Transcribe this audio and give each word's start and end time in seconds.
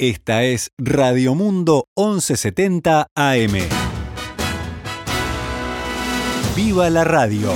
Esta 0.00 0.44
es 0.44 0.70
Radio 0.78 1.34
Mundo 1.34 1.88
1170 1.96 3.08
AM. 3.16 3.52
¡Viva 6.54 6.88
la 6.88 7.02
radio! 7.02 7.50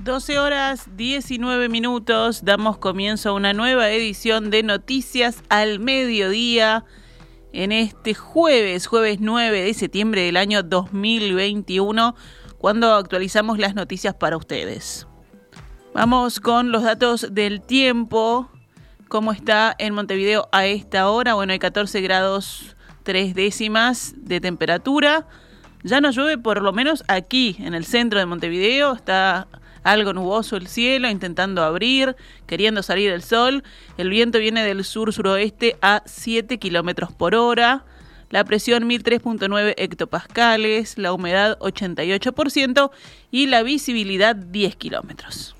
Doce 0.00 0.38
horas 0.38 0.94
19 0.98 1.70
minutos, 1.70 2.44
damos 2.44 2.76
comienzo 2.76 3.30
a 3.30 3.32
una 3.32 3.54
nueva 3.54 3.88
edición 3.88 4.50
de 4.50 4.62
Noticias 4.62 5.42
al 5.48 5.80
Mediodía 5.80 6.84
en 7.54 7.72
este 7.72 8.12
jueves, 8.12 8.86
jueves 8.86 9.20
9 9.22 9.62
de 9.62 9.72
septiembre 9.72 10.20
del 10.20 10.36
año 10.36 10.62
2021, 10.62 12.14
cuando 12.58 12.92
actualizamos 12.92 13.58
las 13.58 13.74
noticias 13.74 14.14
para 14.14 14.36
ustedes. 14.36 15.06
Vamos 15.92 16.38
con 16.38 16.70
los 16.70 16.84
datos 16.84 17.26
del 17.32 17.60
tiempo. 17.60 18.48
¿Cómo 19.08 19.32
está 19.32 19.74
en 19.76 19.92
Montevideo 19.92 20.48
a 20.52 20.64
esta 20.66 21.10
hora? 21.10 21.34
Bueno, 21.34 21.52
hay 21.52 21.58
14 21.58 22.00
grados 22.00 22.76
3 23.02 23.34
décimas 23.34 24.14
de 24.16 24.40
temperatura. 24.40 25.26
Ya 25.82 26.00
no 26.00 26.12
llueve, 26.12 26.38
por 26.38 26.62
lo 26.62 26.72
menos 26.72 27.02
aquí, 27.08 27.56
en 27.58 27.74
el 27.74 27.84
centro 27.84 28.20
de 28.20 28.26
Montevideo. 28.26 28.94
Está 28.94 29.48
algo 29.82 30.12
nuboso 30.12 30.56
el 30.56 30.68
cielo, 30.68 31.10
intentando 31.10 31.64
abrir, 31.64 32.14
queriendo 32.46 32.84
salir 32.84 33.10
el 33.10 33.22
sol. 33.22 33.64
El 33.98 34.10
viento 34.10 34.38
viene 34.38 34.62
del 34.62 34.84
sur-suroeste 34.84 35.76
a 35.82 36.02
7 36.06 36.58
kilómetros 36.58 37.12
por 37.12 37.34
hora. 37.34 37.84
La 38.28 38.44
presión 38.44 38.88
1003.9 38.88 39.74
hectopascales, 39.76 40.98
la 40.98 41.12
humedad 41.12 41.58
88% 41.58 42.92
y 43.32 43.48
la 43.48 43.64
visibilidad 43.64 44.36
10 44.36 44.76
kilómetros. 44.76 45.56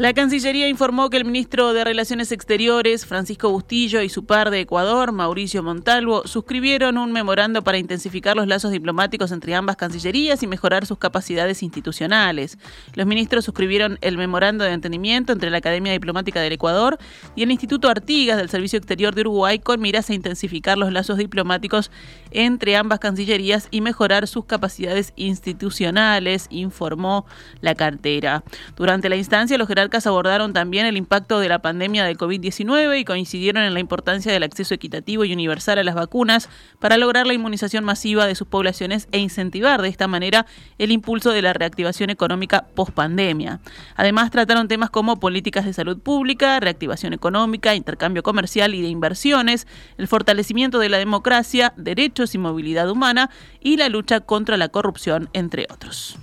La 0.00 0.14
Cancillería 0.14 0.66
informó 0.66 1.10
que 1.10 1.18
el 1.18 1.26
ministro 1.26 1.74
de 1.74 1.84
Relaciones 1.84 2.32
Exteriores, 2.32 3.04
Francisco 3.04 3.50
Bustillo, 3.50 4.00
y 4.00 4.08
su 4.08 4.24
par 4.24 4.48
de 4.48 4.60
Ecuador, 4.60 5.12
Mauricio 5.12 5.62
Montalvo, 5.62 6.26
suscribieron 6.26 6.96
un 6.96 7.12
memorando 7.12 7.62
para 7.62 7.76
intensificar 7.76 8.34
los 8.34 8.46
lazos 8.46 8.70
diplomáticos 8.70 9.30
entre 9.30 9.54
ambas 9.54 9.76
cancillerías 9.76 10.42
y 10.42 10.46
mejorar 10.46 10.86
sus 10.86 10.96
capacidades 10.96 11.62
institucionales. 11.62 12.56
Los 12.94 13.06
ministros 13.06 13.44
suscribieron 13.44 13.98
el 14.00 14.16
memorando 14.16 14.64
de 14.64 14.72
entendimiento 14.72 15.34
entre 15.34 15.50
la 15.50 15.58
Academia 15.58 15.92
Diplomática 15.92 16.40
del 16.40 16.54
Ecuador 16.54 16.96
y 17.36 17.42
el 17.42 17.50
Instituto 17.50 17.90
Artigas 17.90 18.38
del 18.38 18.48
Servicio 18.48 18.78
Exterior 18.78 19.14
de 19.14 19.20
Uruguay 19.20 19.58
con 19.58 19.82
miras 19.82 20.08
a 20.08 20.14
intensificar 20.14 20.78
los 20.78 20.94
lazos 20.94 21.18
diplomáticos 21.18 21.90
entre 22.30 22.74
ambas 22.74 23.00
cancillerías 23.00 23.68
y 23.70 23.82
mejorar 23.82 24.26
sus 24.28 24.46
capacidades 24.46 25.12
institucionales, 25.16 26.46
informó 26.48 27.26
la 27.60 27.74
cartera. 27.74 28.44
Durante 28.76 29.10
la 29.10 29.16
instancia, 29.16 29.58
los 29.58 29.68
abordaron 30.06 30.52
también 30.52 30.86
el 30.86 30.96
impacto 30.96 31.40
de 31.40 31.48
la 31.48 31.60
pandemia 31.60 32.04
del 32.04 32.16
COVID-19 32.16 33.00
y 33.00 33.04
coincidieron 33.04 33.64
en 33.64 33.74
la 33.74 33.80
importancia 33.80 34.32
del 34.32 34.42
acceso 34.42 34.74
equitativo 34.74 35.24
y 35.24 35.32
universal 35.32 35.78
a 35.78 35.84
las 35.84 35.94
vacunas 35.94 36.48
para 36.78 36.96
lograr 36.96 37.26
la 37.26 37.34
inmunización 37.34 37.84
masiva 37.84 38.26
de 38.26 38.34
sus 38.34 38.46
poblaciones 38.46 39.08
e 39.12 39.18
incentivar 39.18 39.82
de 39.82 39.88
esta 39.88 40.06
manera 40.06 40.46
el 40.78 40.92
impulso 40.92 41.30
de 41.30 41.42
la 41.42 41.52
reactivación 41.52 42.10
económica 42.10 42.66
post-pandemia. 42.74 43.60
Además, 43.96 44.30
trataron 44.30 44.68
temas 44.68 44.90
como 44.90 45.18
políticas 45.18 45.64
de 45.64 45.72
salud 45.72 45.98
pública, 45.98 46.60
reactivación 46.60 47.12
económica, 47.12 47.74
intercambio 47.74 48.22
comercial 48.22 48.74
y 48.74 48.82
de 48.82 48.88
inversiones, 48.88 49.66
el 49.98 50.08
fortalecimiento 50.08 50.78
de 50.78 50.88
la 50.88 50.98
democracia, 50.98 51.74
derechos 51.76 52.34
y 52.34 52.38
movilidad 52.38 52.90
humana 52.90 53.30
y 53.60 53.76
la 53.76 53.88
lucha 53.88 54.20
contra 54.20 54.56
la 54.56 54.68
corrupción, 54.68 55.28
entre 55.32 55.66
otros. 55.70 56.18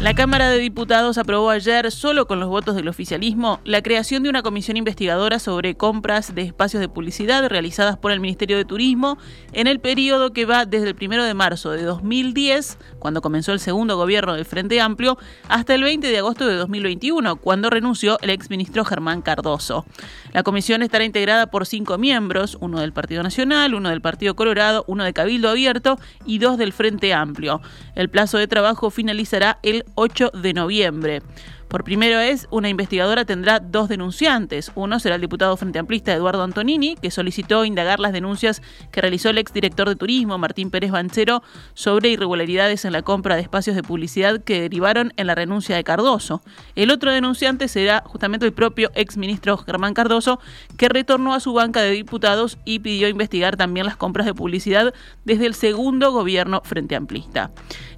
La 0.00 0.14
Cámara 0.14 0.48
de 0.48 0.58
Diputados 0.58 1.18
aprobó 1.18 1.50
ayer, 1.50 1.90
solo 1.90 2.28
con 2.28 2.38
los 2.38 2.48
votos 2.48 2.76
del 2.76 2.86
oficialismo, 2.86 3.58
la 3.64 3.82
creación 3.82 4.22
de 4.22 4.28
una 4.28 4.42
comisión 4.42 4.76
investigadora 4.76 5.40
sobre 5.40 5.74
compras 5.74 6.36
de 6.36 6.42
espacios 6.42 6.80
de 6.80 6.88
publicidad 6.88 7.48
realizadas 7.48 7.98
por 7.98 8.12
el 8.12 8.20
Ministerio 8.20 8.56
de 8.56 8.64
Turismo 8.64 9.18
en 9.52 9.66
el 9.66 9.80
periodo 9.80 10.32
que 10.32 10.44
va 10.44 10.66
desde 10.66 10.90
el 10.90 10.96
1 11.00 11.24
de 11.24 11.34
marzo 11.34 11.72
de 11.72 11.82
2010, 11.82 12.78
cuando 13.00 13.20
comenzó 13.20 13.52
el 13.52 13.58
segundo 13.58 13.96
gobierno 13.96 14.34
del 14.34 14.44
Frente 14.44 14.80
Amplio, 14.80 15.18
hasta 15.48 15.74
el 15.74 15.82
20 15.82 16.06
de 16.06 16.18
agosto 16.18 16.46
de 16.46 16.54
2021, 16.54 17.34
cuando 17.34 17.68
renunció 17.68 18.20
el 18.22 18.30
exministro 18.30 18.84
Germán 18.84 19.20
Cardoso. 19.20 19.84
La 20.32 20.44
comisión 20.44 20.82
estará 20.82 21.04
integrada 21.04 21.48
por 21.48 21.66
cinco 21.66 21.98
miembros, 21.98 22.56
uno 22.60 22.80
del 22.80 22.92
Partido 22.92 23.24
Nacional, 23.24 23.74
uno 23.74 23.88
del 23.88 24.00
Partido 24.00 24.36
Colorado, 24.36 24.84
uno 24.86 25.02
de 25.02 25.12
Cabildo 25.12 25.48
Abierto 25.48 25.98
y 26.24 26.38
dos 26.38 26.56
del 26.56 26.72
Frente 26.72 27.12
Amplio. 27.14 27.60
El 27.96 28.08
plazo 28.08 28.38
de 28.38 28.46
trabajo 28.46 28.90
finalizará 28.90 29.58
el 29.64 29.84
8 29.98 30.30
de 30.30 30.52
noviembre. 30.54 31.22
Por 31.68 31.84
primera 31.84 32.18
vez, 32.18 32.48
una 32.50 32.70
investigadora 32.70 33.26
tendrá 33.26 33.60
dos 33.60 33.90
denunciantes. 33.90 34.72
Uno 34.74 34.98
será 35.00 35.16
el 35.16 35.20
diputado 35.20 35.54
frente 35.58 35.78
amplista 35.78 36.14
Eduardo 36.14 36.42
Antonini, 36.42 36.96
que 36.96 37.10
solicitó 37.10 37.66
indagar 37.66 38.00
las 38.00 38.14
denuncias 38.14 38.62
que 38.90 39.02
realizó 39.02 39.28
el 39.28 39.36
exdirector 39.36 39.86
de 39.86 39.94
turismo, 39.94 40.38
Martín 40.38 40.70
Pérez 40.70 40.90
Banchero, 40.90 41.42
sobre 41.74 42.08
irregularidades 42.08 42.86
en 42.86 42.92
la 42.92 43.02
compra 43.02 43.36
de 43.36 43.42
espacios 43.42 43.76
de 43.76 43.82
publicidad 43.82 44.42
que 44.42 44.62
derivaron 44.62 45.12
en 45.18 45.26
la 45.26 45.34
renuncia 45.34 45.76
de 45.76 45.84
Cardoso. 45.84 46.40
El 46.74 46.90
otro 46.90 47.12
denunciante 47.12 47.68
será 47.68 48.02
justamente 48.06 48.46
el 48.46 48.54
propio 48.54 48.90
exministro 48.94 49.58
Germán 49.58 49.92
Cardoso, 49.92 50.40
que 50.78 50.88
retornó 50.88 51.34
a 51.34 51.40
su 51.40 51.52
banca 51.52 51.82
de 51.82 51.90
diputados 51.90 52.56
y 52.64 52.78
pidió 52.78 53.08
investigar 53.08 53.58
también 53.58 53.84
las 53.84 53.96
compras 53.96 54.24
de 54.24 54.32
publicidad 54.32 54.94
desde 55.26 55.44
el 55.44 55.52
segundo 55.52 56.12
gobierno 56.12 56.62
frente 56.64 56.96
amplista. 56.96 57.50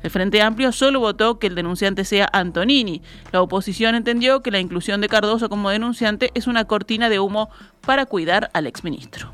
El 0.02 0.10
Frente 0.10 0.40
Amplio 0.40 0.72
solo 0.72 0.98
votó 0.98 1.38
que 1.38 1.46
el 1.46 1.54
denunciante 1.54 2.06
sea 2.06 2.26
Antonini. 2.32 3.02
La 3.32 3.42
oposición 3.42 3.59
entendió 3.68 4.42
que 4.42 4.50
la 4.50 4.60
inclusión 4.60 5.00
de 5.00 5.08
Cardoso 5.08 5.48
como 5.48 5.70
denunciante 5.70 6.30
es 6.34 6.46
una 6.46 6.64
cortina 6.64 7.08
de 7.08 7.20
humo 7.20 7.50
para 7.80 8.06
cuidar 8.06 8.50
al 8.52 8.66
exministro. 8.66 9.32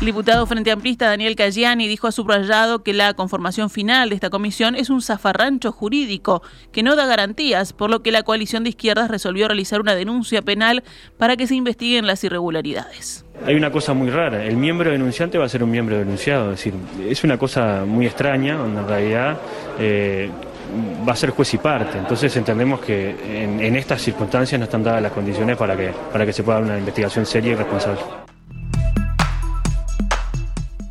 El 0.00 0.06
diputado 0.06 0.46
Frente 0.46 0.70
Amplista 0.70 1.08
Daniel 1.08 1.34
Cayani 1.34 1.88
dijo 1.88 2.06
a 2.06 2.12
subrayado 2.12 2.84
que 2.84 2.92
la 2.92 3.14
conformación 3.14 3.68
final 3.68 4.10
de 4.10 4.14
esta 4.14 4.30
comisión 4.30 4.76
es 4.76 4.90
un 4.90 5.02
zafarrancho 5.02 5.72
jurídico 5.72 6.40
que 6.70 6.84
no 6.84 6.94
da 6.94 7.04
garantías, 7.04 7.72
por 7.72 7.90
lo 7.90 8.00
que 8.00 8.12
la 8.12 8.22
coalición 8.22 8.62
de 8.62 8.70
izquierdas 8.70 9.10
resolvió 9.10 9.48
realizar 9.48 9.80
una 9.80 9.96
denuncia 9.96 10.40
penal 10.40 10.84
para 11.16 11.36
que 11.36 11.48
se 11.48 11.56
investiguen 11.56 12.06
las 12.06 12.22
irregularidades. 12.22 13.24
Hay 13.44 13.56
una 13.56 13.72
cosa 13.72 13.92
muy 13.92 14.08
rara, 14.08 14.44
el 14.44 14.56
miembro 14.56 14.92
denunciante 14.92 15.36
va 15.36 15.46
a 15.46 15.48
ser 15.48 15.64
un 15.64 15.72
miembro 15.72 15.98
denunciado, 15.98 16.52
es 16.52 16.58
decir, 16.58 16.74
es 17.08 17.24
una 17.24 17.36
cosa 17.36 17.84
muy 17.84 18.06
extraña, 18.06 18.56
donde 18.56 18.80
en 18.80 18.86
realidad 18.86 19.40
eh, 19.80 20.30
va 21.06 21.12
a 21.12 21.16
ser 21.16 21.30
juez 21.30 21.54
y 21.54 21.58
parte. 21.58 21.98
Entonces 21.98 22.34
entendemos 22.36 22.80
que 22.80 23.10
en, 23.42 23.60
en, 23.60 23.76
estas 23.76 24.02
circunstancias 24.02 24.58
no 24.58 24.64
están 24.64 24.82
dadas 24.82 25.02
las 25.02 25.12
condiciones 25.12 25.56
para 25.56 25.76
que, 25.76 25.92
para 26.12 26.26
que 26.26 26.32
se 26.32 26.42
pueda 26.42 26.58
dar 26.58 26.68
una 26.68 26.78
investigación 26.78 27.26
seria 27.26 27.52
y 27.52 27.54
responsable. 27.54 28.00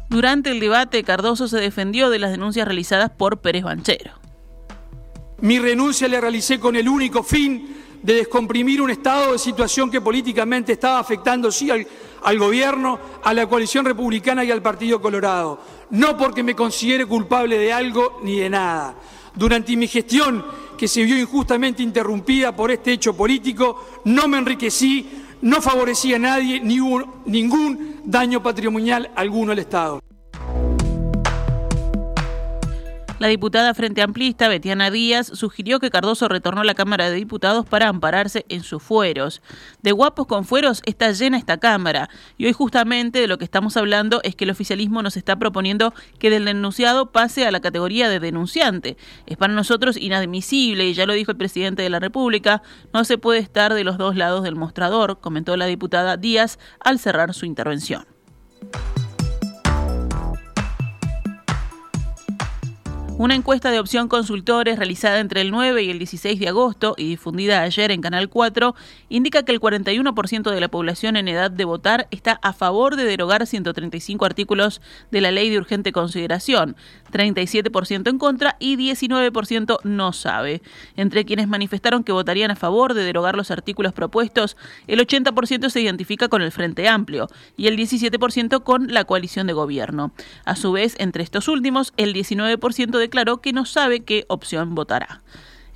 Durante 0.09 0.49
el 0.49 0.59
debate, 0.59 1.03
Cardoso 1.03 1.47
se 1.47 1.57
defendió 1.57 2.09
de 2.09 2.19
las 2.19 2.31
denuncias 2.31 2.65
realizadas 2.65 3.11
por 3.11 3.39
Pérez 3.39 3.63
Banchero. 3.63 4.11
Mi 5.41 5.59
renuncia 5.59 6.07
la 6.07 6.19
realicé 6.19 6.59
con 6.59 6.75
el 6.75 6.89
único 6.89 7.21
fin 7.21 7.75
de 8.01 8.13
descomprimir 8.13 8.81
un 8.81 8.89
estado 8.89 9.33
de 9.33 9.39
situación 9.39 9.91
que 9.91 10.01
políticamente 10.01 10.71
estaba 10.71 10.99
afectando, 10.99 11.51
sí, 11.51 11.69
al, 11.69 11.85
al, 12.23 12.39
gobierno, 12.39 12.99
a 13.23 13.33
la 13.33 13.47
coalición 13.47 13.85
republicana 13.85 14.43
y 14.43 14.51
al 14.51 14.61
Partido 14.61 15.01
Colorado. 15.01 15.59
No 15.91 16.17
porque 16.17 16.41
me 16.41 16.55
considere 16.55 17.05
culpable 17.05 17.57
de 17.57 17.73
algo 17.73 18.19
ni 18.23 18.39
de 18.39 18.49
nada. 18.49 18.95
Durante 19.37 19.75
mi 19.75 19.87
gestión, 19.87 20.43
que 20.77 20.87
se 20.87 21.03
vio 21.03 21.17
injustamente 21.17 21.83
interrumpida 21.83 22.55
por 22.55 22.71
este 22.71 22.91
hecho 22.91 23.15
político, 23.15 23.85
no 24.05 24.27
me 24.27 24.37
enriquecí, 24.39 25.07
no 25.41 25.61
favorecí 25.61 26.13
a 26.13 26.19
nadie, 26.19 26.59
ni 26.59 26.81
hubo 26.81 27.21
ningún 27.25 28.01
daño 28.03 28.41
patrimonial 28.41 29.11
alguno 29.15 29.51
al 29.51 29.59
Estado. 29.59 30.01
La 33.19 33.29
diputada 33.29 33.73
Frente 33.73 34.03
Amplista, 34.03 34.47
Betiana 34.47 34.91
Díaz, 34.91 35.31
sugirió 35.33 35.79
que 35.79 35.89
Cardoso 35.89 36.27
retornó 36.27 36.61
a 36.61 36.63
la 36.63 36.75
Cámara 36.75 37.09
de 37.09 37.15
Diputados 37.15 37.65
para 37.65 37.87
ampararse 37.87 38.45
en 38.47 38.61
sus 38.61 38.83
fueros. 38.83 39.41
De 39.81 39.91
guapos 39.91 40.27
con 40.27 40.45
fueros 40.45 40.83
está 40.85 41.09
llena 41.11 41.39
esta 41.39 41.57
Cámara, 41.57 42.09
y 42.37 42.45
hoy 42.45 42.53
justamente 42.53 43.19
de 43.19 43.25
lo 43.25 43.39
que 43.39 43.43
estamos 43.43 43.75
hablando 43.75 44.21
es 44.21 44.35
que 44.35 44.43
el 44.43 44.51
oficialismo 44.51 45.01
nos 45.01 45.17
está 45.17 45.35
proponiendo 45.35 45.95
que 46.19 46.29
del 46.29 46.45
denunciado 46.45 47.11
pase 47.11 47.47
a 47.47 47.51
la 47.51 47.59
categoría 47.59 48.07
de 48.07 48.19
denunciante. 48.19 48.97
Es 49.25 49.35
para 49.35 49.51
nosotros 49.51 49.97
inadmisible, 49.97 50.85
y 50.85 50.93
ya 50.93 51.07
lo 51.07 51.13
dijo 51.13 51.31
el 51.31 51.37
presidente 51.37 51.81
de 51.81 51.89
la 51.89 51.99
República, 51.99 52.61
no 52.93 53.03
se 53.03 53.17
puede 53.17 53.39
estar 53.39 53.73
de 53.73 53.83
los 53.83 53.97
dos 53.97 54.15
lados 54.15 54.43
del 54.43 54.55
mostrador, 54.55 55.19
comentó 55.19 55.57
la 55.57 55.65
diputada 55.65 56.17
Díaz 56.17 56.59
al 56.79 56.99
cerrar 56.99 57.33
su 57.33 57.47
intervención. 57.47 58.05
Una 63.19 63.33
encuesta 63.33 63.71
de 63.71 63.79
opción 63.79 64.09
consultores 64.09 64.77
realizada 64.77 65.19
entre 65.19 65.41
el 65.41 65.49
9 65.49 65.81
y 65.81 65.89
el 65.89 65.97
16 65.97 66.39
de 66.39 66.49
agosto 66.49 66.93
y 66.99 67.09
difundida 67.09 67.63
ayer 67.63 67.89
en 67.89 67.99
Canal 67.99 68.29
4 68.29 68.75
indica 69.09 69.41
que 69.41 69.51
el 69.51 69.59
41% 69.59 70.51
de 70.51 70.61
la 70.61 70.67
población 70.67 71.15
en 71.15 71.27
edad 71.27 71.49
de 71.49 71.65
votar 71.65 72.07
está 72.11 72.33
a 72.43 72.53
favor 72.53 72.95
de 72.95 73.05
derogar 73.05 73.47
135 73.47 74.23
artículos 74.23 74.81
de 75.09 75.21
la 75.21 75.31
ley 75.31 75.49
de 75.49 75.57
urgente 75.57 75.91
consideración, 75.91 76.75
37% 77.11 78.07
en 78.07 78.19
contra 78.19 78.55
y 78.59 78.77
19% 78.77 79.79
no 79.83 80.13
sabe. 80.13 80.61
Entre 80.95 81.25
quienes 81.25 81.47
manifestaron 81.47 82.03
que 82.03 82.11
votarían 82.11 82.51
a 82.51 82.55
favor 82.55 82.93
de 82.93 83.03
derogar 83.03 83.35
los 83.35 83.49
artículos 83.49 83.93
propuestos, 83.93 84.57
el 84.85 84.99
80% 84.99 85.71
se 85.71 85.81
identifica 85.81 86.27
con 86.27 86.43
el 86.43 86.51
Frente 86.51 86.87
Amplio 86.87 87.29
y 87.55 87.65
el 87.65 87.77
17% 87.77 88.61
con 88.61 88.93
la 88.93 89.05
coalición 89.05 89.47
de 89.47 89.53
gobierno. 89.53 90.11
A 90.45 90.55
su 90.55 90.71
vez, 90.71 90.95
entre 90.99 91.23
estos 91.23 91.47
últimos, 91.47 91.93
el 91.97 92.13
19% 92.13 92.99
de 92.99 93.06
declaró 93.07 93.41
que 93.41 93.53
no 93.53 93.65
sabe 93.65 94.01
qué 94.01 94.25
opción 94.27 94.75
votará. 94.75 95.21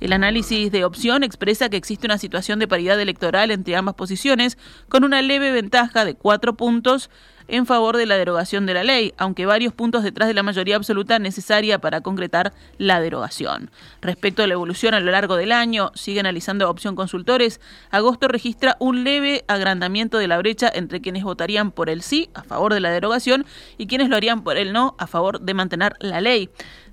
El 0.00 0.12
análisis 0.12 0.72
de 0.72 0.84
opción 0.84 1.22
expresa 1.22 1.68
que 1.68 1.76
existe 1.76 2.06
una 2.06 2.18
situación 2.18 2.58
de 2.58 2.66
paridad 2.66 3.00
electoral 3.00 3.52
entre 3.52 3.76
ambas 3.76 3.94
posiciones, 3.94 4.58
con 4.88 5.04
una 5.04 5.22
leve 5.22 5.52
ventaja 5.52 6.04
de 6.04 6.14
cuatro 6.14 6.56
puntos 6.56 7.08
en 7.46 7.66
favor 7.66 7.96
de 7.96 8.06
la 8.06 8.16
derogación 8.16 8.66
de 8.66 8.74
la 8.74 8.82
ley, 8.82 9.14
aunque 9.16 9.46
varios 9.46 9.72
puntos 9.72 10.02
detrás 10.02 10.28
de 10.28 10.34
la 10.34 10.42
mayoría 10.42 10.74
absoluta 10.74 11.20
necesaria 11.20 11.78
para 11.78 12.00
concretar 12.00 12.52
la 12.78 13.00
derogación. 13.00 13.70
Respecto 14.00 14.42
a 14.42 14.46
la 14.48 14.54
evolución 14.54 14.94
a 14.94 15.00
lo 15.00 15.12
largo 15.12 15.36
del 15.36 15.52
año, 15.52 15.92
sigue 15.94 16.20
analizando 16.20 16.68
opción 16.68 16.96
consultores, 16.96 17.60
agosto 17.90 18.26
registra 18.26 18.76
un 18.80 19.04
leve 19.04 19.44
agrandamiento 19.46 20.18
de 20.18 20.26
la 20.26 20.38
brecha 20.38 20.70
entre 20.74 21.00
quienes 21.00 21.22
votarían 21.22 21.70
por 21.70 21.88
el 21.88 22.02
sí, 22.02 22.28
a 22.34 22.42
favor 22.42 22.74
de 22.74 22.80
la 22.80 22.90
derogación, 22.90 23.46
y 23.78 23.86
quienes 23.86 24.08
lo 24.08 24.16
harían 24.16 24.42
por 24.42 24.56
el 24.56 24.72
no, 24.72 24.96
a 24.98 25.06
favor 25.06 25.40
de 25.40 25.54
mantener 25.54 25.94
la 26.00 26.20
ley. 26.20 26.50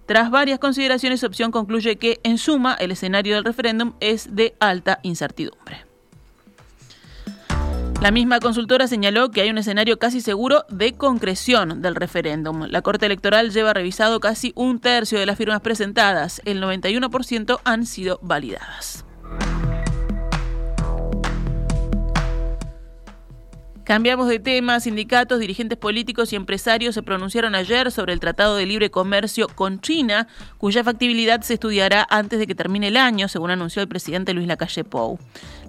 Tras 0.09 0.31
varias 0.31 0.57
consideraciones, 0.57 1.23
Opción 1.23 1.51
concluye 1.51 1.97
que, 1.97 2.19
en 2.23 2.39
suma, 2.39 2.73
el 2.73 2.89
escenario 2.89 3.35
del 3.35 3.45
referéndum 3.45 3.93
es 3.99 4.35
de 4.35 4.55
alta 4.59 4.97
incertidumbre. 5.03 5.85
La 8.01 8.09
misma 8.09 8.39
consultora 8.39 8.87
señaló 8.87 9.29
que 9.29 9.41
hay 9.41 9.51
un 9.51 9.59
escenario 9.59 9.99
casi 9.99 10.21
seguro 10.21 10.65
de 10.67 10.93
concreción 10.93 11.83
del 11.83 11.93
referéndum. 11.93 12.65
La 12.71 12.81
Corte 12.81 13.05
Electoral 13.05 13.51
lleva 13.51 13.71
revisado 13.71 14.19
casi 14.19 14.51
un 14.55 14.79
tercio 14.79 15.19
de 15.19 15.27
las 15.27 15.37
firmas 15.37 15.61
presentadas. 15.61 16.41
El 16.43 16.59
91% 16.59 17.59
han 17.63 17.85
sido 17.85 18.17
validadas. 18.23 19.05
Cambiamos 23.89 24.27
de 24.27 24.37
tema. 24.37 24.79
Sindicatos, 24.79 25.39
dirigentes 25.39 25.75
políticos 25.75 26.31
y 26.31 26.35
empresarios 26.35 26.93
se 26.93 27.01
pronunciaron 27.01 27.55
ayer 27.55 27.91
sobre 27.91 28.13
el 28.13 28.19
Tratado 28.19 28.55
de 28.55 28.67
Libre 28.67 28.91
Comercio 28.91 29.47
con 29.47 29.81
China, 29.81 30.27
cuya 30.59 30.83
factibilidad 30.83 31.41
se 31.41 31.55
estudiará 31.55 32.05
antes 32.07 32.37
de 32.37 32.45
que 32.45 32.53
termine 32.53 32.89
el 32.89 32.97
año, 32.97 33.27
según 33.27 33.49
anunció 33.49 33.81
el 33.81 33.87
presidente 33.87 34.35
Luis 34.35 34.45
Lacalle 34.45 34.83
Pou. 34.83 35.17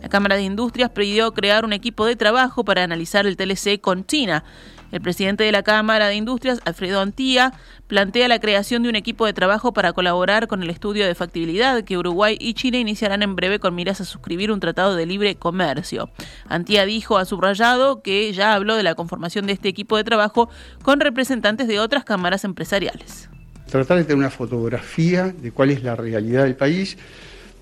La 0.02 0.10
Cámara 0.10 0.36
de 0.36 0.42
Industrias 0.42 0.90
pidió 0.90 1.32
crear 1.32 1.64
un 1.64 1.72
equipo 1.72 2.04
de 2.04 2.14
trabajo 2.14 2.62
para 2.62 2.84
analizar 2.84 3.26
el 3.26 3.38
TLC 3.38 3.80
con 3.80 4.04
China. 4.04 4.44
El 4.92 5.00
presidente 5.00 5.44
de 5.44 5.52
la 5.52 5.62
Cámara 5.62 6.08
de 6.08 6.16
Industrias, 6.16 6.60
Alfredo 6.64 7.00
Antía, 7.00 7.52
plantea 7.86 8.28
la 8.28 8.40
creación 8.40 8.82
de 8.82 8.88
un 8.88 8.96
equipo 8.96 9.26
de 9.26 9.32
trabajo 9.32 9.72
para 9.72 9.92
colaborar 9.92 10.46
con 10.48 10.62
el 10.62 10.70
estudio 10.70 11.06
de 11.06 11.14
factibilidad 11.14 11.84
que 11.84 11.96
Uruguay 11.96 12.36
y 12.40 12.54
China 12.54 12.78
iniciarán 12.78 13.22
en 13.22 13.36
breve 13.36 13.58
con 13.58 13.74
miras 13.74 14.00
a 14.00 14.04
suscribir 14.04 14.50
un 14.50 14.60
tratado 14.60 14.96
de 14.96 15.06
libre 15.06 15.36
comercio. 15.36 16.10
Antía 16.48 16.86
dijo 16.86 17.18
a 17.18 17.24
subrayado 17.24 18.02
que 18.02 18.32
ya 18.32 18.54
habló 18.54 18.76
de 18.76 18.82
la 18.82 18.94
conformación 18.94 19.46
de 19.46 19.52
este 19.52 19.68
equipo 19.68 19.96
de 19.96 20.04
trabajo 20.04 20.48
con 20.82 21.00
representantes 21.00 21.68
de 21.68 21.80
otras 21.80 22.04
cámaras 22.04 22.44
empresariales. 22.44 23.28
Tratar 23.70 23.98
de 23.98 24.04
tener 24.04 24.18
una 24.18 24.30
fotografía 24.30 25.28
de 25.28 25.52
cuál 25.52 25.70
es 25.70 25.84
la 25.84 25.94
realidad 25.94 26.44
del 26.44 26.56
país 26.56 26.96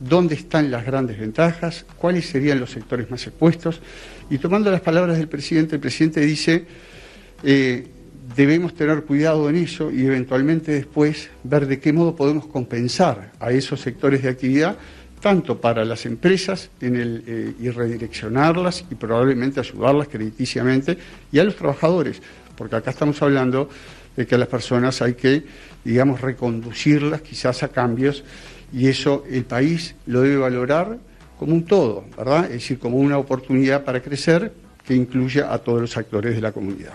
dónde 0.00 0.34
están 0.34 0.70
las 0.70 0.84
grandes 0.84 1.18
ventajas, 1.18 1.84
cuáles 1.96 2.26
serían 2.26 2.60
los 2.60 2.70
sectores 2.70 3.10
más 3.10 3.26
expuestos. 3.26 3.80
Y 4.30 4.38
tomando 4.38 4.70
las 4.70 4.80
palabras 4.80 5.18
del 5.18 5.28
presidente, 5.28 5.76
el 5.76 5.80
presidente 5.80 6.20
dice, 6.20 6.66
eh, 7.42 7.86
debemos 8.36 8.74
tener 8.74 9.04
cuidado 9.04 9.48
en 9.48 9.56
eso 9.56 9.90
y 9.90 10.04
eventualmente 10.06 10.72
después 10.72 11.30
ver 11.44 11.66
de 11.66 11.80
qué 11.80 11.92
modo 11.92 12.14
podemos 12.14 12.46
compensar 12.46 13.32
a 13.40 13.50
esos 13.52 13.80
sectores 13.80 14.22
de 14.22 14.28
actividad, 14.28 14.76
tanto 15.20 15.60
para 15.60 15.84
las 15.84 16.06
empresas 16.06 16.70
eh, 16.80 17.54
y 17.58 17.70
redireccionarlas 17.70 18.84
y 18.90 18.94
probablemente 18.94 19.60
ayudarlas 19.60 20.08
crediticiamente, 20.08 20.98
y 21.32 21.38
a 21.38 21.44
los 21.44 21.56
trabajadores, 21.56 22.22
porque 22.56 22.76
acá 22.76 22.90
estamos 22.90 23.20
hablando 23.22 23.68
de 24.16 24.26
que 24.26 24.34
a 24.34 24.38
las 24.38 24.48
personas 24.48 25.00
hay 25.02 25.14
que, 25.14 25.44
digamos, 25.84 26.20
reconducirlas 26.20 27.22
quizás 27.22 27.62
a 27.62 27.68
cambios, 27.68 28.24
y 28.72 28.88
eso 28.88 29.24
el 29.30 29.44
país 29.44 29.94
lo 30.06 30.20
debe 30.20 30.36
valorar 30.36 30.98
como 31.38 31.54
un 31.54 31.64
todo, 31.64 32.04
¿verdad? 32.16 32.46
Es 32.46 32.52
decir, 32.52 32.78
como 32.78 32.98
una 32.98 33.16
oportunidad 33.16 33.84
para 33.84 34.02
crecer 34.02 34.52
que 34.84 34.94
incluya 34.94 35.52
a 35.52 35.58
todos 35.58 35.80
los 35.80 35.96
actores 35.96 36.34
de 36.34 36.40
la 36.40 36.52
comunidad. 36.52 36.94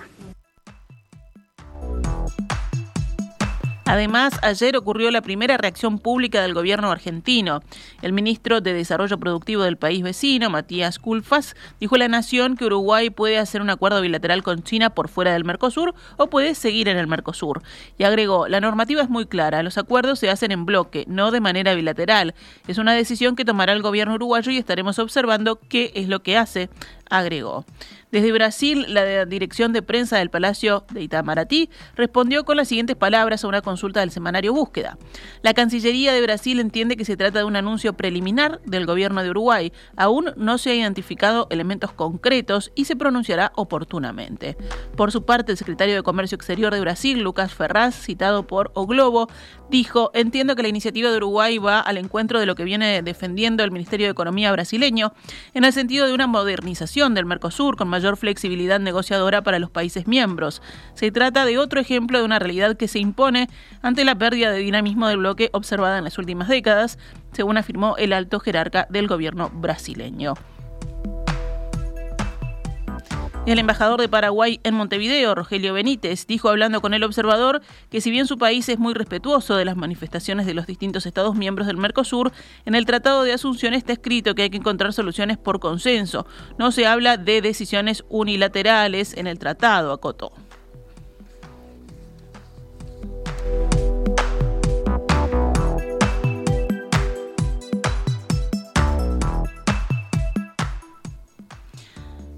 Además, 3.85 4.39
ayer 4.41 4.77
ocurrió 4.77 5.11
la 5.11 5.21
primera 5.21 5.57
reacción 5.57 5.99
pública 5.99 6.41
del 6.41 6.53
gobierno 6.53 6.89
argentino. 6.89 7.61
El 8.01 8.13
ministro 8.13 8.61
de 8.61 8.73
Desarrollo 8.73 9.17
Productivo 9.17 9.63
del 9.63 9.75
país 9.75 10.01
vecino, 10.01 10.49
Matías 10.49 10.99
Culfas, 10.99 11.55
dijo 11.81 11.95
a 11.95 11.97
la 11.97 12.07
Nación 12.07 12.55
que 12.55 12.65
Uruguay 12.65 13.09
puede 13.09 13.37
hacer 13.37 13.61
un 13.61 13.69
acuerdo 13.69 13.99
bilateral 14.01 14.41
con 14.41 14.63
China 14.63 14.91
por 14.91 15.09
fuera 15.09 15.33
del 15.33 15.43
Mercosur 15.43 15.93
o 16.17 16.27
puede 16.27 16.55
seguir 16.55 16.87
en 16.87 16.97
el 16.97 17.07
Mercosur. 17.07 17.61
Y 17.97 18.05
agregó, 18.05 18.47
la 18.47 18.61
normativa 18.61 19.01
es 19.01 19.09
muy 19.09 19.25
clara, 19.25 19.63
los 19.63 19.77
acuerdos 19.77 20.19
se 20.19 20.29
hacen 20.29 20.51
en 20.51 20.65
bloque, 20.65 21.03
no 21.09 21.31
de 21.31 21.41
manera 21.41 21.73
bilateral. 21.75 22.35
Es 22.67 22.77
una 22.77 22.93
decisión 22.93 23.35
que 23.35 23.43
tomará 23.43 23.73
el 23.73 23.81
gobierno 23.81 24.15
uruguayo 24.15 24.51
y 24.51 24.57
estaremos 24.57 24.97
observando 24.97 25.59
qué 25.59 25.91
es 25.95 26.07
lo 26.07 26.23
que 26.23 26.37
hace, 26.37 26.69
agregó. 27.09 27.65
Desde 28.11 28.31
Brasil, 28.31 28.85
la 28.89 29.25
dirección 29.25 29.73
de 29.73 29.81
prensa 29.81 30.17
del 30.19 30.29
Palacio 30.29 30.85
de 30.91 31.01
Itamaraty 31.01 31.71
respondió 31.95 32.45
con 32.45 32.57
las 32.57 32.67
siguientes 32.67 32.95
palabras 32.95 33.43
a 33.43 33.47
una 33.47 33.63
consulta 33.63 34.01
del 34.01 34.11
semanario 34.11 34.53
Búsqueda. 34.53 34.99
La 35.41 35.55
Cancillería 35.55 36.13
de 36.13 36.21
Brasil 36.21 36.59
entiende 36.59 36.95
que 36.95 37.05
se 37.05 37.17
trata 37.17 37.39
de 37.39 37.45
un 37.45 37.55
anuncio 37.55 37.93
preliminar 37.93 38.61
del 38.65 38.85
gobierno 38.85 39.23
de 39.23 39.31
Uruguay. 39.31 39.73
Aún 39.95 40.31
no 40.35 40.59
se 40.59 40.71
han 40.71 40.77
identificado 40.77 41.47
elementos 41.49 41.91
concretos 41.91 42.71
y 42.75 42.85
se 42.85 42.95
pronunciará 42.95 43.51
oportunamente. 43.55 44.57
Por 44.95 45.11
su 45.11 45.25
parte, 45.25 45.51
el 45.51 45.57
secretario 45.57 45.95
de 45.95 46.03
Comercio 46.03 46.35
Exterior 46.35 46.71
de 46.71 46.81
Brasil, 46.81 47.19
Lucas 47.19 47.55
Ferraz, 47.55 47.95
citado 47.95 48.45
por 48.45 48.69
O 48.75 48.85
Globo, 48.85 49.27
dijo, 49.71 50.11
entiendo 50.13 50.55
que 50.55 50.61
la 50.61 50.67
iniciativa 50.67 51.09
de 51.09 51.17
Uruguay 51.17 51.57
va 51.57 51.79
al 51.79 51.97
encuentro 51.97 52.39
de 52.39 52.45
lo 52.45 52.53
que 52.53 52.63
viene 52.63 53.01
defendiendo 53.01 53.63
el 53.63 53.71
Ministerio 53.71 54.05
de 54.05 54.11
Economía 54.11 54.51
brasileño 54.51 55.13
en 55.55 55.63
el 55.63 55.73
sentido 55.73 56.05
de 56.05 56.13
una 56.13 56.27
modernización 56.27 56.92
del 56.93 57.25
Mercosur 57.25 57.75
con 57.75 57.87
mayor 57.87 58.17
flexibilidad 58.17 58.79
negociadora 58.79 59.41
para 59.41 59.57
los 59.57 59.71
países 59.71 60.05
miembros. 60.05 60.61
Se 60.93 61.11
trata 61.11 61.43
de 61.43 61.57
otro 61.57 61.79
ejemplo 61.79 62.19
de 62.19 62.23
una 62.23 62.37
realidad 62.37 62.77
que 62.77 62.87
se 62.87 62.99
impone 62.99 63.49
ante 63.81 64.05
la 64.05 64.15
pérdida 64.15 64.51
de 64.51 64.59
dinamismo 64.59 65.07
del 65.07 65.17
bloque 65.17 65.49
observada 65.53 65.97
en 65.97 66.03
las 66.03 66.19
últimas 66.19 66.49
décadas, 66.49 66.99
según 67.31 67.57
afirmó 67.57 67.97
el 67.97 68.13
alto 68.13 68.39
jerarca 68.39 68.85
del 68.91 69.07
gobierno 69.07 69.49
brasileño. 69.49 70.35
El 73.45 73.59
embajador 73.59 73.99
de 73.99 74.07
Paraguay 74.07 74.61
en 74.63 74.73
Montevideo, 74.73 75.35
Rogelio 75.35 75.73
Benítez, 75.73 76.25
dijo 76.27 76.47
hablando 76.47 76.79
con 76.79 76.93
el 76.93 77.03
observador 77.03 77.61
que 77.89 77.99
si 77.99 78.09
bien 78.09 78.25
su 78.25 78.37
país 78.37 78.69
es 78.69 78.79
muy 78.79 78.93
respetuoso 78.93 79.57
de 79.57 79.65
las 79.65 79.75
manifestaciones 79.75 80.45
de 80.45 80.53
los 80.53 80.65
distintos 80.65 81.05
Estados 81.05 81.35
miembros 81.35 81.67
del 81.67 81.75
Mercosur, 81.75 82.31
en 82.65 82.73
el 82.73 82.85
Tratado 82.85 83.23
de 83.23 83.33
Asunción 83.33 83.73
está 83.73 83.91
escrito 83.91 84.33
que 84.33 84.43
hay 84.43 84.49
que 84.49 84.57
encontrar 84.57 84.93
soluciones 84.93 85.37
por 85.37 85.59
consenso. 85.59 86.25
No 86.57 86.71
se 86.71 86.87
habla 86.87 87.17
de 87.17 87.41
decisiones 87.41 88.05
unilaterales 88.07 89.13
en 89.13 89.27
el 89.27 89.39
tratado, 89.39 89.91
acotó. 89.91 90.31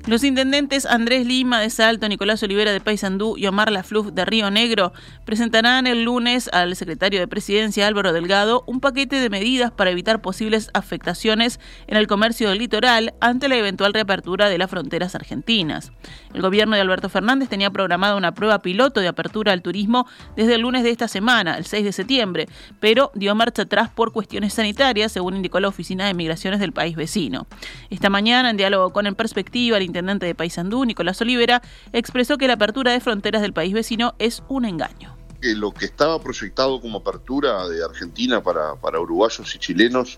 Los 0.08 0.24
intendentes 0.24 0.86
Andrés 0.86 1.26
Lima 1.26 1.60
de 1.60 1.72
Salto, 1.72 2.08
Nicolás 2.08 2.44
Olivera 2.44 2.72
de 2.72 2.80
Paysandú 2.80 3.38
y 3.38 3.48
Omar 3.48 3.72
Lafluf 3.72 4.12
de 4.12 4.24
Río 4.24 4.52
Negro 4.52 4.94
presentarán 5.26 5.88
el 5.88 6.04
lunes 6.04 6.48
al 6.54 6.76
secretario 6.76 7.20
de 7.20 7.28
Presidencia 7.28 7.88
Álvaro 7.88 8.14
Delgado 8.14 8.64
un 8.68 8.82
paquete 8.82 9.16
de 9.16 9.32
medidas 9.32 9.72
para 9.72 9.90
evitar 9.90 10.22
posibles 10.22 10.70
afectaciones 10.76 11.60
en 11.88 11.98
el 11.98 12.06
comercio 12.06 12.50
del 12.50 12.60
litoral 12.60 13.16
ante 13.20 13.48
la 13.48 13.56
eventual 13.56 13.96
reapertura 13.96 14.48
de 14.48 14.60
las 14.60 14.70
fronteras 14.70 15.16
argentinas. 15.16 15.92
El 16.36 16.44
gobierno 16.44 16.76
de 16.76 16.84
Alberto 16.84 17.10
Fernández 17.10 17.50
tenía 17.50 17.72
programada 17.72 18.16
una 18.16 18.36
prueba 18.36 18.62
piloto 18.62 19.00
de 19.00 19.08
apertura 19.08 19.54
al 19.54 19.64
turismo 19.64 20.06
desde 20.36 20.54
el 20.54 20.62
lunes 20.62 20.84
de 20.84 20.92
esta 20.92 21.08
semana, 21.08 21.58
el 21.58 21.66
6 21.66 21.84
de 21.84 21.92
septiembre, 21.92 22.48
pero 22.80 23.12
dio 23.16 23.34
marcha 23.34 23.64
atrás 23.64 23.90
por 23.90 24.12
cuestiones 24.12 24.54
sanitarias, 24.54 25.12
según 25.14 25.38
indicó 25.38 25.60
la 25.60 25.70
Oficina 25.70 26.06
de 26.06 26.14
Migraciones 26.14 26.60
del 26.60 26.74
país 26.74 26.96
vecino. 26.96 27.48
Esta 27.90 28.12
mañana, 28.12 28.52
en 28.52 28.58
diálogo 28.58 28.94
con 28.94 29.08
En 29.08 29.16
Perspectiva, 29.16 29.78
el 29.78 29.95
intendente 29.96 30.26
de 30.26 30.36
Paysandú, 30.36 30.84
Nicolás 30.84 31.22
Olivera, 31.22 31.62
expresó 31.94 32.38
que 32.38 32.48
la 32.48 32.54
apertura 32.54 32.92
de 32.92 33.00
fronteras 33.00 33.42
del 33.42 33.54
país 33.54 33.74
vecino 33.74 34.14
es 34.20 34.44
un 34.50 34.66
engaño. 34.66 35.16
que 35.42 35.56
lo 35.56 35.72
que 35.72 35.86
estaba 35.86 36.20
proyectado 36.20 36.82
como 36.82 36.98
apertura 36.98 37.68
de 37.70 37.84
Argentina 37.84 38.42
para, 38.42 38.76
para 38.76 39.00
uruguayos 39.00 39.56
y 39.56 39.60
chilenos 39.60 40.18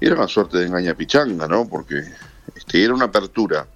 era 0.00 0.14
una 0.14 0.28
suerte 0.28 0.58
de 0.58 0.66
engaña 0.66 0.94
pichanga, 0.94 1.46
¿no? 1.48 1.66
Porque 1.68 2.02
este, 2.54 2.84
era 2.84 2.92
una 2.92 3.06
apertura 3.06 3.66